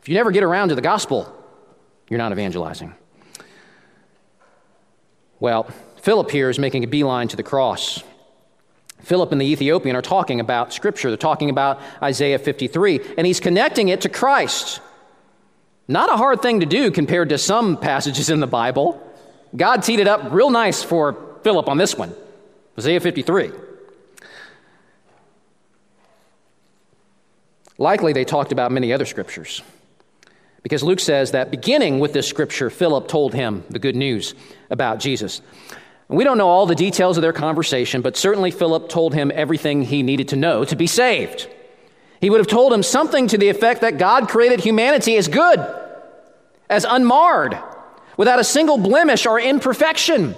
[0.00, 1.32] If you never get around to the gospel,
[2.08, 2.94] you're not evangelizing.
[5.38, 5.64] Well,
[6.02, 8.02] Philip here is making a beeline to the cross.
[9.00, 11.08] Philip and the Ethiopian are talking about Scripture.
[11.08, 14.80] They're talking about Isaiah 53, and he's connecting it to Christ.
[15.88, 19.02] Not a hard thing to do compared to some passages in the Bible.
[19.56, 22.14] God teed it up real nice for Philip on this one
[22.78, 23.50] Isaiah 53.
[27.80, 29.62] Likely they talked about many other scriptures.
[30.62, 34.34] Because Luke says that beginning with this scripture, Philip told him the good news
[34.68, 35.40] about Jesus.
[36.06, 39.80] we don't know all the details of their conversation, but certainly Philip told him everything
[39.80, 41.48] he needed to know to be saved.
[42.20, 45.58] He would have told him something to the effect that God created humanity as good,
[46.68, 47.58] as unmarred,
[48.18, 50.34] without a single blemish or imperfection.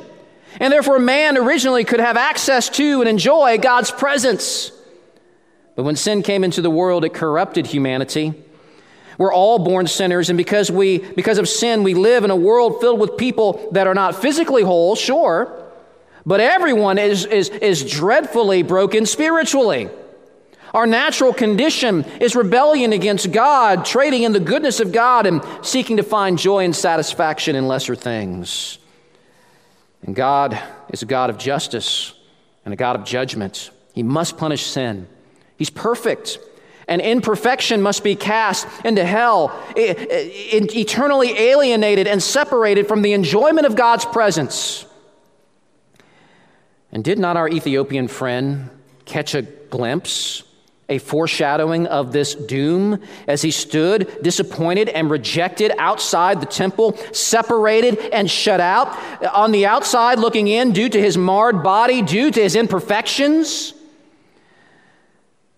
[0.60, 4.70] And therefore, man originally could have access to and enjoy God's presence.
[5.74, 8.34] But when sin came into the world, it corrupted humanity.
[9.18, 12.80] We're all born sinners, and because, we, because of sin, we live in a world
[12.80, 15.62] filled with people that are not physically whole, sure,
[16.24, 19.88] but everyone is, is, is dreadfully broken spiritually.
[20.74, 25.98] Our natural condition is rebellion against God, trading in the goodness of God and seeking
[25.98, 28.78] to find joy and satisfaction in lesser things.
[30.02, 30.58] And God
[30.88, 32.14] is a God of justice
[32.64, 33.70] and a God of judgment.
[33.92, 35.06] He must punish sin.
[35.57, 36.38] He's perfect.
[36.88, 43.76] and imperfection must be cast into hell, eternally alienated and separated from the enjoyment of
[43.76, 44.84] God's presence.
[46.90, 48.68] And did not our Ethiopian friend
[49.07, 50.42] catch a glimpse,
[50.88, 57.98] a foreshadowing of this doom as he stood disappointed and rejected outside the temple, separated
[58.12, 58.88] and shut out,
[59.32, 63.72] on the outside looking in due to his marred body, due to his imperfections?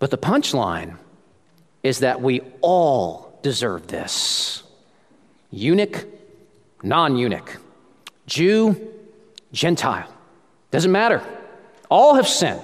[0.04, 0.98] But the punchline
[1.82, 4.62] is that we all deserve this
[5.50, 6.04] eunuch,
[6.82, 7.56] non eunuch,
[8.26, 8.92] Jew,
[9.54, 10.06] Gentile.
[10.70, 11.22] Doesn't matter.
[11.90, 12.60] All have sinned.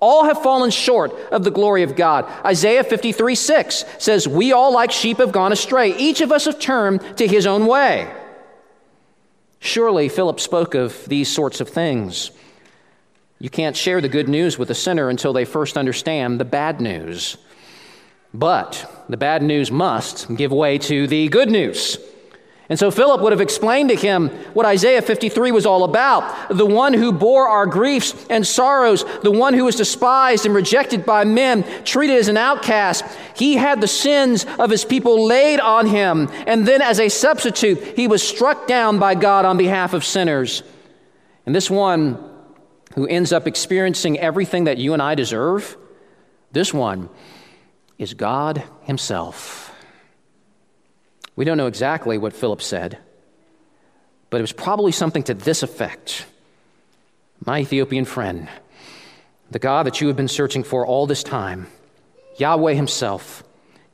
[0.00, 2.24] All have fallen short of the glory of God.
[2.44, 5.96] Isaiah 53 6 says, We all like sheep have gone astray.
[5.96, 8.12] Each of us have turned to his own way.
[9.60, 12.32] Surely Philip spoke of these sorts of things.
[13.44, 16.80] You can't share the good news with a sinner until they first understand the bad
[16.80, 17.36] news.
[18.32, 21.98] But the bad news must give way to the good news.
[22.70, 26.64] And so Philip would have explained to him what Isaiah 53 was all about the
[26.64, 31.24] one who bore our griefs and sorrows, the one who was despised and rejected by
[31.24, 33.04] men, treated as an outcast.
[33.36, 37.78] He had the sins of his people laid on him, and then as a substitute,
[37.94, 40.62] he was struck down by God on behalf of sinners.
[41.44, 42.30] And this one
[42.94, 45.76] who ends up experiencing everything that you and I deserve,
[46.52, 47.08] this one
[47.98, 49.72] is God Himself.
[51.36, 52.98] We don't know exactly what Philip said,
[54.30, 56.26] but it was probably something to this effect
[57.44, 58.48] My Ethiopian friend,
[59.50, 61.66] the God that you have been searching for all this time,
[62.38, 63.42] Yahweh Himself,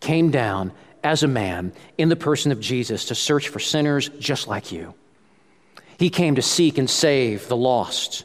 [0.01, 0.73] came down
[1.03, 4.95] as a man in the person of Jesus to search for sinners just like you.
[5.99, 8.25] He came to seek and save the lost.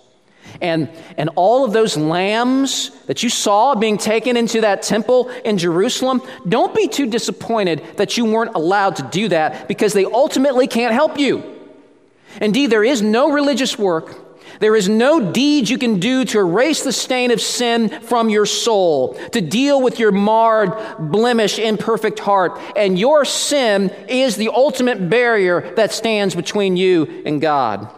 [0.61, 5.57] And, and all of those lambs that you saw being taken into that temple in
[5.57, 10.67] Jerusalem, don't be too disappointed that you weren't allowed to do that because they ultimately
[10.67, 11.43] can't help you.
[12.41, 14.25] Indeed, there is no religious work,
[14.59, 18.45] there is no deed you can do to erase the stain of sin from your
[18.45, 22.59] soul, to deal with your marred, blemished, imperfect heart.
[22.75, 27.89] And your sin is the ultimate barrier that stands between you and God.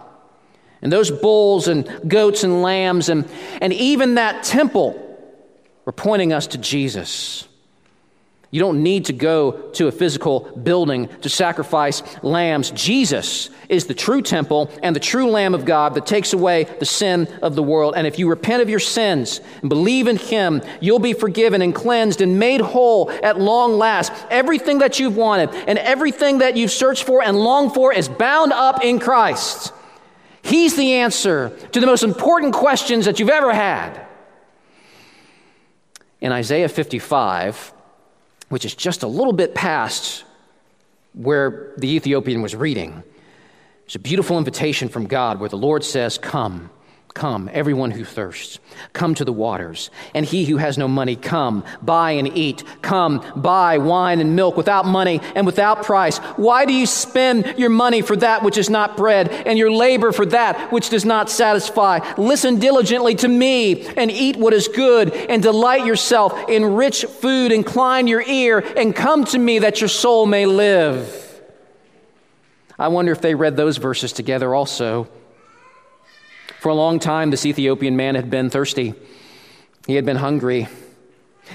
[0.81, 3.29] And those bulls and goats and lambs and,
[3.61, 5.03] and even that temple
[5.85, 7.47] were pointing us to Jesus.
[8.49, 12.71] You don't need to go to a physical building to sacrifice lambs.
[12.71, 16.85] Jesus is the true temple and the true Lamb of God that takes away the
[16.85, 17.95] sin of the world.
[17.97, 21.75] And if you repent of your sins and believe in Him, you'll be forgiven and
[21.75, 24.13] cleansed and made whole at long last.
[24.29, 28.53] Everything that you've wanted and everything that you've searched for and longed for is bound
[28.53, 29.73] up in Christ.
[30.47, 34.05] He's the answer to the most important questions that you've ever had.
[36.21, 37.73] In Isaiah 55,
[38.47, 40.23] which is just a little bit past
[41.13, 43.03] where the Ethiopian was reading,
[43.81, 46.69] there's a beautiful invitation from God where the Lord says, Come.
[47.17, 48.59] Come, everyone who thirsts,
[48.93, 49.89] come to the waters.
[50.13, 52.63] And he who has no money, come, buy and eat.
[52.83, 56.19] Come, buy wine and milk without money and without price.
[56.35, 60.11] Why do you spend your money for that which is not bread, and your labor
[60.11, 62.01] for that which does not satisfy?
[62.19, 67.51] Listen diligently to me and eat what is good, and delight yourself in rich food.
[67.51, 71.41] Incline your ear and come to me that your soul may live.
[72.77, 75.07] I wonder if they read those verses together also.
[76.59, 78.93] For a long time, this Ethiopian man had been thirsty,
[79.85, 80.67] he had been hungry.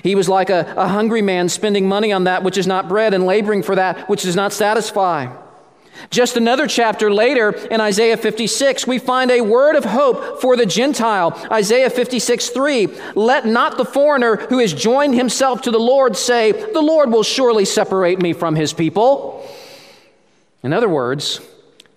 [0.02, 3.12] He was like a, a hungry man spending money on that which is not bread
[3.12, 5.30] and laboring for that which does not satisfy.
[6.10, 10.66] Just another chapter later in Isaiah 56, we find a word of hope for the
[10.66, 11.38] Gentile.
[11.50, 12.88] Isaiah 56, 3.
[13.14, 17.22] Let not the foreigner who has joined himself to the Lord say, The Lord will
[17.22, 19.46] surely separate me from his people.
[20.62, 21.40] In other words,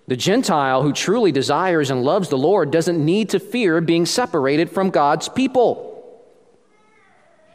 [0.07, 4.69] the Gentile who truly desires and loves the Lord doesn't need to fear being separated
[4.69, 5.91] from God's people.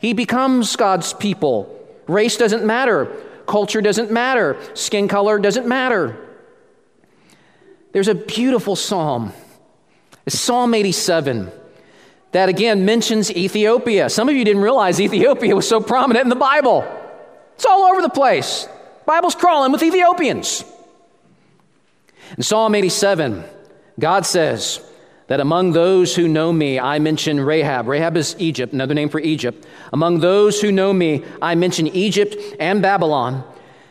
[0.01, 1.77] He becomes God's people.
[2.09, 3.07] Race doesn't matter,
[3.47, 6.17] culture doesn't matter, skin color doesn't matter.
[7.93, 9.33] There's a beautiful psalm.
[10.29, 11.51] Psalm 87
[12.33, 14.09] that again mentions Ethiopia.
[14.09, 16.85] Some of you didn't realize Ethiopia was so prominent in the Bible.
[17.55, 18.65] It's all over the place.
[18.65, 20.65] The Bible's crawling with Ethiopians.
[22.37, 23.45] In Psalm 87,
[23.99, 24.81] God says
[25.27, 27.87] that among those who know me, I mention Rahab.
[27.87, 29.67] Rahab is Egypt, another name for Egypt.
[29.93, 33.45] Among those who know me, I mention Egypt and Babylon.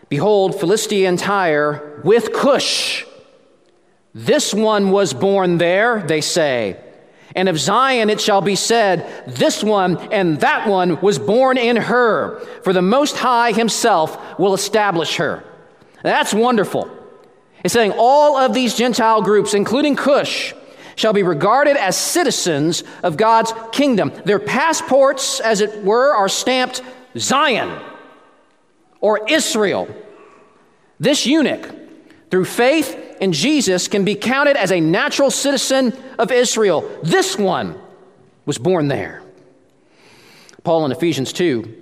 [0.10, 3.06] Behold, Philistia and Tyre with Cush.
[4.14, 6.78] This one was born there, they say,
[7.36, 11.76] And of Zion it shall be said, This one and that one was born in
[11.76, 15.44] her, for the Most High Himself will establish her.
[16.04, 16.99] That's wonderful.
[17.64, 20.53] It's saying all of these Gentile groups, including Cush,
[20.95, 24.12] shall be regarded as citizens of God's kingdom.
[24.26, 26.82] Their passports, as it were, are stamped
[27.18, 27.82] Zion
[29.01, 29.88] or Israel.
[30.99, 31.74] This eunuch,
[32.30, 36.89] through faith in Jesus, can be counted as a natural citizen of Israel.
[37.03, 37.80] This one
[38.45, 39.22] was born there.
[40.64, 41.76] Paul in Ephesians 2,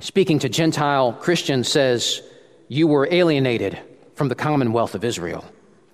[0.00, 2.22] speaking to Gentile Christians, says,
[2.68, 3.78] You were alienated
[4.22, 5.44] from the commonwealth of Israel.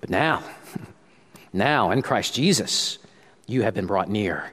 [0.01, 0.43] But now,
[1.51, 2.99] now in Christ Jesus,
[3.47, 4.51] you have been brought near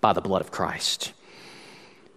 [0.00, 1.12] by the blood of Christ.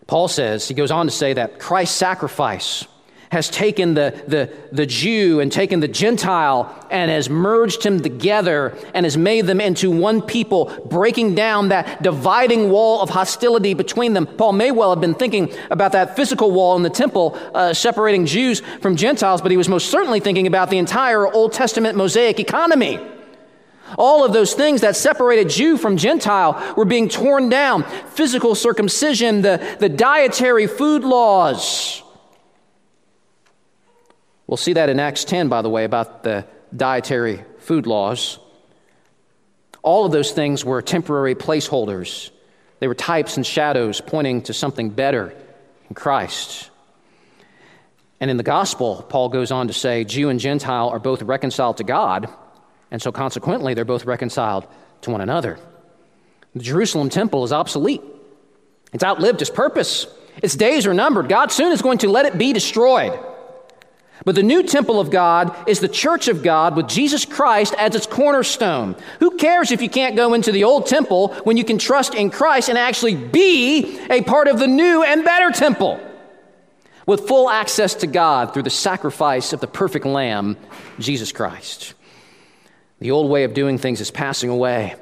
[0.07, 2.87] Paul says, he goes on to say that Christ's sacrifice
[3.31, 8.77] has taken the, the, the Jew and taken the Gentile and has merged him together
[8.93, 14.13] and has made them into one people, breaking down that dividing wall of hostility between
[14.13, 14.27] them.
[14.27, 18.25] Paul may well have been thinking about that physical wall in the temple uh, separating
[18.25, 22.37] Jews from Gentiles, but he was most certainly thinking about the entire Old Testament Mosaic
[22.37, 22.99] economy.
[23.97, 27.83] All of those things that separated Jew from Gentile were being torn down.
[28.09, 32.03] Physical circumcision, the, the dietary food laws,
[34.51, 36.45] We'll see that in Acts 10, by the way, about the
[36.75, 38.37] dietary food laws.
[39.81, 42.31] All of those things were temporary placeholders,
[42.81, 45.33] they were types and shadows pointing to something better
[45.87, 46.69] in Christ.
[48.19, 51.77] And in the gospel, Paul goes on to say Jew and Gentile are both reconciled
[51.77, 52.27] to God,
[52.91, 54.67] and so consequently, they're both reconciled
[55.03, 55.59] to one another.
[56.55, 58.01] The Jerusalem temple is obsolete,
[58.91, 60.07] it's outlived its purpose.
[60.43, 61.29] Its days are numbered.
[61.29, 63.17] God soon is going to let it be destroyed.
[64.23, 67.95] But the new temple of God is the church of God with Jesus Christ as
[67.95, 68.95] its cornerstone.
[69.19, 72.29] Who cares if you can't go into the old temple when you can trust in
[72.29, 75.99] Christ and actually be a part of the new and better temple
[77.07, 80.55] with full access to God through the sacrifice of the perfect Lamb,
[80.99, 81.95] Jesus Christ?
[82.99, 84.95] The old way of doing things is passing away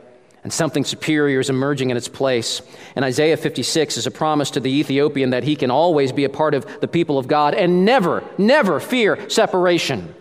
[0.49, 2.63] and something superior is emerging in its place.
[2.95, 6.29] And Isaiah 56 is a promise to the Ethiopian that he can always be a
[6.29, 10.11] part of the people of God and never, never fear separation.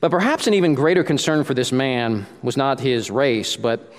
[0.00, 3.92] But perhaps an even greater concern for this man was not his race, but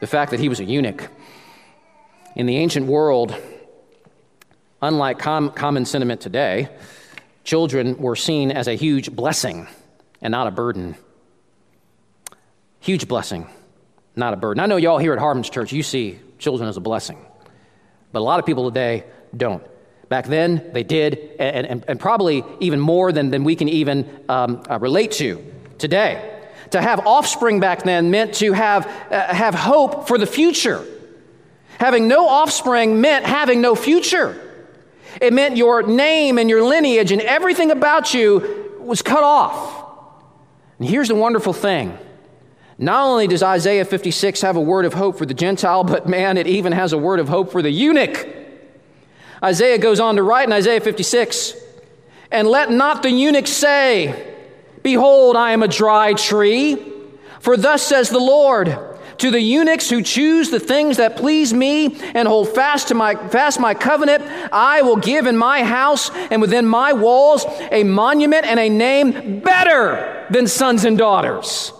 [0.00, 1.10] the fact that he was a eunuch.
[2.34, 3.36] In the ancient world,
[4.80, 6.70] unlike com- common sentiment today,
[7.44, 9.68] children were seen as a huge blessing
[10.22, 10.96] and not a burden.
[12.80, 13.46] Huge blessing
[14.16, 14.60] not a burden.
[14.60, 17.18] I know y'all here at Harmon's Church, you see children as a blessing,
[18.12, 19.04] but a lot of people today
[19.36, 19.62] don't.
[20.08, 24.08] Back then, they did, and, and, and probably even more than, than we can even
[24.28, 25.42] um, uh, relate to
[25.78, 26.40] today.
[26.72, 30.84] To have offspring back then meant to have, uh, have hope for the future.
[31.78, 34.38] Having no offspring meant having no future.
[35.20, 39.82] It meant your name and your lineage and everything about you was cut off.
[40.78, 41.98] And here's the wonderful thing
[42.78, 46.36] not only does Isaiah 56 have a word of hope for the Gentile, but man,
[46.36, 48.26] it even has a word of hope for the eunuch.
[49.42, 51.54] Isaiah goes on to write in Isaiah 56
[52.30, 54.36] And let not the eunuch say,
[54.82, 56.90] Behold, I am a dry tree.
[57.40, 58.78] For thus says the Lord,
[59.18, 63.14] to the eunuchs who choose the things that please me and hold fast to my
[63.28, 68.46] fast my covenant, I will give in my house and within my walls a monument
[68.46, 71.72] and a name better than sons and daughters.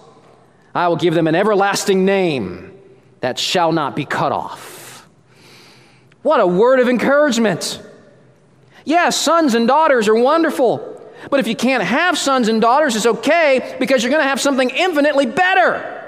[0.74, 2.72] I will give them an everlasting name
[3.20, 5.08] that shall not be cut off.
[6.22, 7.80] What a word of encouragement.
[8.84, 10.88] Yes, sons and daughters are wonderful.
[11.30, 14.40] But if you can't have sons and daughters, it's okay because you're going to have
[14.40, 15.98] something infinitely better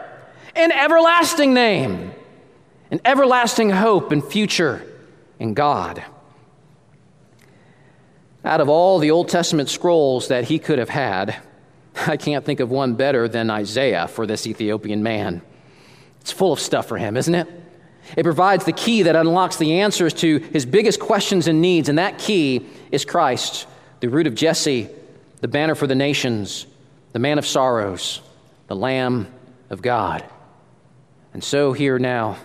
[0.56, 2.12] an everlasting name,
[2.90, 4.86] an everlasting hope and future
[5.40, 6.04] in God.
[8.44, 11.36] Out of all the Old Testament scrolls that he could have had,
[12.06, 15.42] I can't think of one better than Isaiah for this Ethiopian man.
[16.20, 17.48] It's full of stuff for him, isn't it?
[18.16, 21.98] It provides the key that unlocks the answers to his biggest questions and needs, and
[21.98, 23.66] that key is Christ,
[24.00, 24.88] the root of Jesse,
[25.40, 26.66] the banner for the nations,
[27.12, 28.20] the man of sorrows,
[28.66, 29.28] the Lamb
[29.70, 30.24] of God.
[31.32, 32.36] And so here now,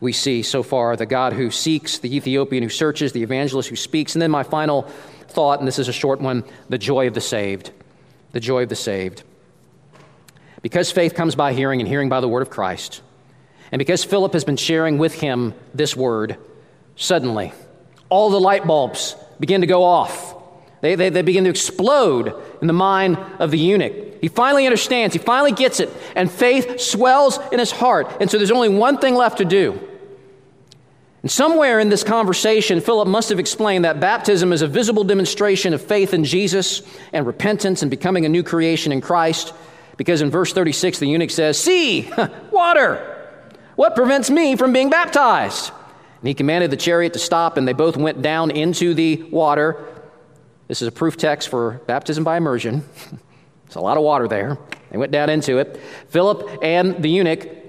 [0.00, 3.76] we see so far the God who seeks, the Ethiopian who searches, the evangelist who
[3.76, 4.82] speaks, and then my final
[5.28, 7.72] thought, and this is a short one the joy of the saved
[8.32, 9.22] the joy of the saved.
[10.62, 13.00] Because faith comes by hearing, and hearing by the word of Christ,
[13.70, 16.36] and because Philip has been sharing with him this word,
[16.96, 17.52] suddenly
[18.08, 20.34] all the light bulbs begin to go off.
[20.80, 24.20] They, they, they begin to explode in the mind of the eunuch.
[24.20, 28.08] He finally understands, he finally gets it, and faith swells in his heart.
[28.20, 29.87] And so there's only one thing left to do.
[31.22, 35.74] And somewhere in this conversation, Philip must have explained that baptism is a visible demonstration
[35.74, 39.52] of faith in Jesus and repentance and becoming a new creation in Christ.
[39.96, 42.10] Because in verse 36, the eunuch says, See,
[42.52, 43.16] water!
[43.74, 45.72] What prevents me from being baptized?
[46.20, 49.76] And he commanded the chariot to stop, and they both went down into the water.
[50.68, 52.84] This is a proof text for baptism by immersion.
[53.64, 54.58] There's a lot of water there.
[54.90, 55.80] They went down into it.
[56.08, 57.67] Philip and the eunuch,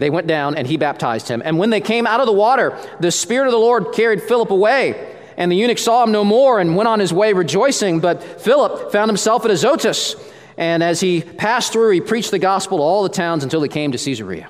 [0.00, 1.42] they went down, and he baptized him.
[1.44, 4.50] And when they came out of the water, the Spirit of the Lord carried Philip
[4.50, 5.14] away.
[5.36, 8.00] And the eunuch saw him no more and went on his way rejoicing.
[8.00, 10.16] But Philip found himself at Azotus.
[10.56, 13.68] And as he passed through, he preached the gospel to all the towns until he
[13.68, 14.48] came to Caesarea.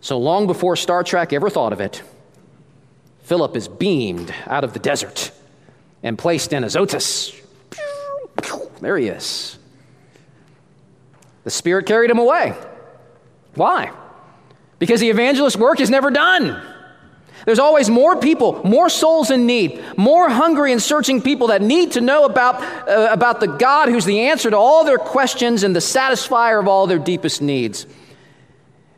[0.00, 2.02] So long before Star Trek ever thought of it,
[3.22, 5.30] Philip is beamed out of the desert
[6.02, 7.32] and placed in Azotus.
[8.80, 9.56] There he is.
[11.44, 12.54] The Spirit carried him away.
[13.54, 13.92] Why?
[14.78, 16.60] Because the evangelist work is never done.
[17.46, 21.92] There's always more people, more souls in need, more hungry and searching people that need
[21.92, 25.74] to know about, uh, about the God who's the answer to all their questions and
[25.74, 27.84] the satisfier of all their deepest needs.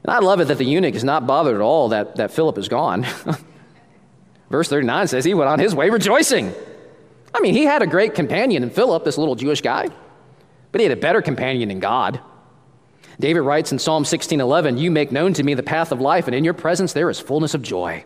[0.03, 2.57] And I love it that the eunuch is not bothered at all that, that Philip
[2.57, 3.07] is gone.
[4.51, 6.55] Verse 39 says he went on his way rejoicing.
[7.35, 9.89] I mean, he had a great companion in Philip, this little Jewish guy,
[10.73, 12.21] but he had a better companion in God.
[13.21, 16.35] David writes in Psalm 16:11, "You make known to me the path of life, and
[16.35, 18.05] in your presence there is fullness of joy."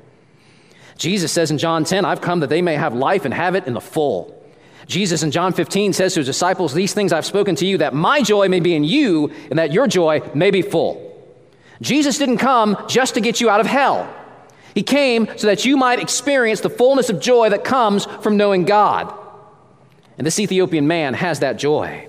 [0.97, 3.67] Jesus says in John 10, "I've come that they may have life and have it
[3.67, 4.35] in the full."
[4.87, 7.95] Jesus in John 15 says to his disciples, "These things I've spoken to you that
[7.95, 11.01] my joy may be in you and that your joy may be full."
[11.81, 14.07] Jesus didn't come just to get you out of hell.
[14.75, 18.65] He came so that you might experience the fullness of joy that comes from knowing
[18.65, 19.13] God.
[20.17, 22.07] And this Ethiopian man has that joy.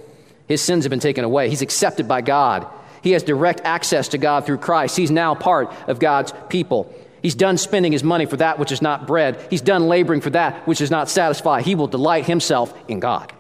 [0.48, 1.50] His sins have been taken away.
[1.50, 2.66] He's accepted by God.
[3.04, 4.98] He has direct access to God through Christ.
[4.98, 6.92] He's now part of God's people.
[7.22, 9.46] He's done spending his money for that which is not bread.
[9.50, 11.66] He's done laboring for that which is not satisfied.
[11.66, 13.32] He will delight himself in God.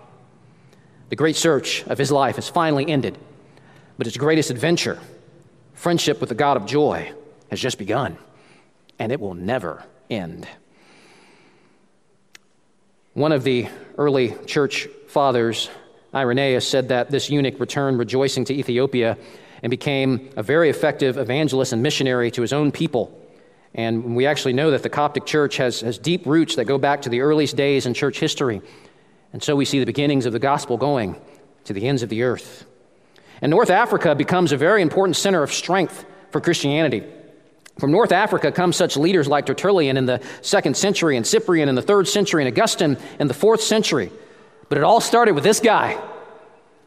[1.09, 3.17] The great search of his life has finally ended,
[3.97, 4.99] but his greatest adventure
[5.83, 7.11] Friendship with the God of joy
[7.49, 8.17] has just begun,
[8.99, 10.47] and it will never end.
[13.13, 15.69] One of the early church fathers,
[16.15, 19.17] Irenaeus, said that this eunuch returned rejoicing to Ethiopia
[19.63, 23.17] and became a very effective evangelist and missionary to his own people.
[23.73, 27.01] And we actually know that the Coptic church has, has deep roots that go back
[27.03, 28.61] to the earliest days in church history.
[29.31, 31.15] And so we see the beginnings of the gospel going
[31.63, 32.65] to the ends of the earth.
[33.41, 37.03] And North Africa becomes a very important center of strength for Christianity.
[37.79, 41.75] From North Africa come such leaders like Tertullian in the second century, and Cyprian in
[41.75, 44.11] the third century, and Augustine in the fourth century.
[44.69, 45.99] But it all started with this guy,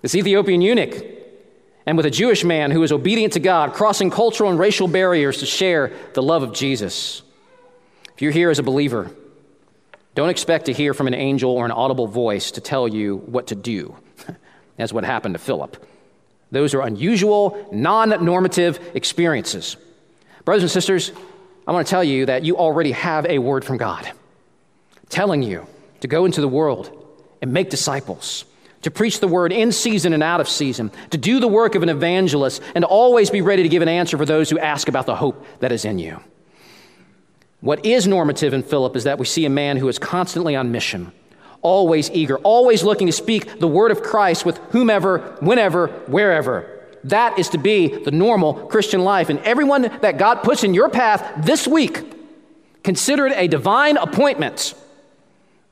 [0.03, 1.16] this Ethiopian eunuch,
[1.87, 5.39] and with a Jewish man who was obedient to God, crossing cultural and racial barriers
[5.39, 7.23] to share the love of Jesus.
[8.15, 9.11] If you're here as a believer,
[10.17, 13.49] don't expect to hear from an angel or an audible voice to tell you what
[13.49, 13.97] to do.
[14.77, 15.77] That's what happened to Philip.
[16.51, 19.77] Those are unusual, non normative experiences.
[20.45, 21.13] Brothers and sisters,
[21.67, 24.11] I want to tell you that you already have a word from God
[25.09, 25.67] telling you
[26.01, 26.91] to go into the world
[27.43, 28.45] and make disciples,
[28.87, 31.83] to preach the word in season and out of season, to do the work of
[31.83, 34.87] an evangelist, and to always be ready to give an answer for those who ask
[34.87, 36.21] about the hope that is in you.
[37.61, 40.71] What is normative in Philip is that we see a man who is constantly on
[40.71, 41.11] mission
[41.63, 46.71] always eager, always looking to speak the word of Christ with whomever, whenever, wherever.
[47.03, 49.31] That is to be the normal Christian life.
[49.31, 52.05] And everyone that God puts in your path this week,
[52.85, 54.75] consider it a divine appointment.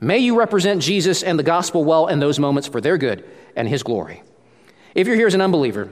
[0.00, 3.24] May you represent Jesus and the gospel well in those moments for their good
[3.56, 4.22] and his glory.
[4.94, 5.90] If you're here as an unbeliever,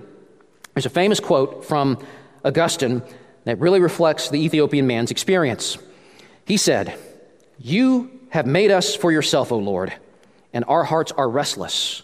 [0.74, 1.98] there's a famous quote from
[2.44, 3.02] Augustine
[3.44, 5.78] that really reflects the Ethiopian man's experience.
[6.46, 6.96] He said,
[7.58, 9.92] You have made us for yourself, O Lord,
[10.52, 12.02] and our hearts are restless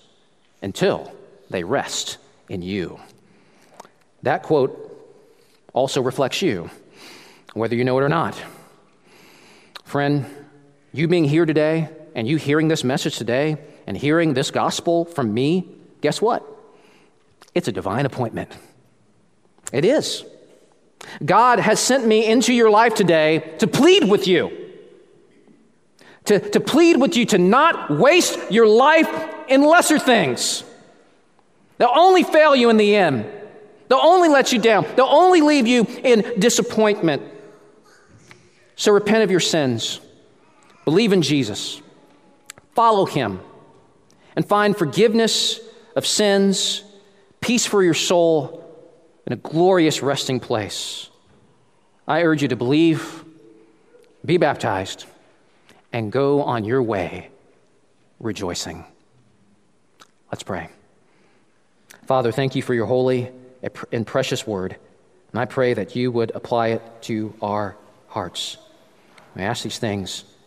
[0.63, 1.13] until
[1.51, 2.19] they rest
[2.49, 2.99] in you.
[4.23, 4.85] That quote
[5.73, 6.71] also reflects you,
[7.55, 8.41] whether you know it or not.
[9.85, 10.27] Friend,
[10.93, 15.33] you being here today and you hearing this message today and hearing this gospel from
[15.33, 15.69] me,
[16.01, 16.47] guess what?
[17.55, 18.57] It's a divine appointment.
[19.73, 20.25] It is.
[21.25, 24.69] God has sent me into your life today to plead with you
[26.29, 29.09] to, to plead with you to not waste your life
[29.49, 30.63] in lesser things.
[31.79, 33.25] They'll only fail you in the end.
[33.89, 34.87] They'll only let you down.
[34.95, 37.23] They'll only leave you in disappointment.
[38.77, 40.01] So repent of your sins.
[40.89, 41.83] Believe in Jesus.
[42.75, 43.41] Follow him.
[44.35, 45.61] and find forgiveness
[45.95, 46.83] of sins,
[47.43, 48.65] peace for your soul,
[49.27, 51.11] and a glorious resting place.
[52.07, 53.23] I urge you to believe,
[54.25, 55.05] be baptized,
[55.93, 57.29] and go on your way
[58.19, 58.87] rejoicing.
[60.33, 60.71] Let's pray.
[62.07, 63.31] Father, thank you for your holy
[63.93, 64.77] and precious word.
[65.33, 67.77] And I pray that you would apply it to our
[68.07, 68.57] hearts.
[69.37, 70.25] I ask these things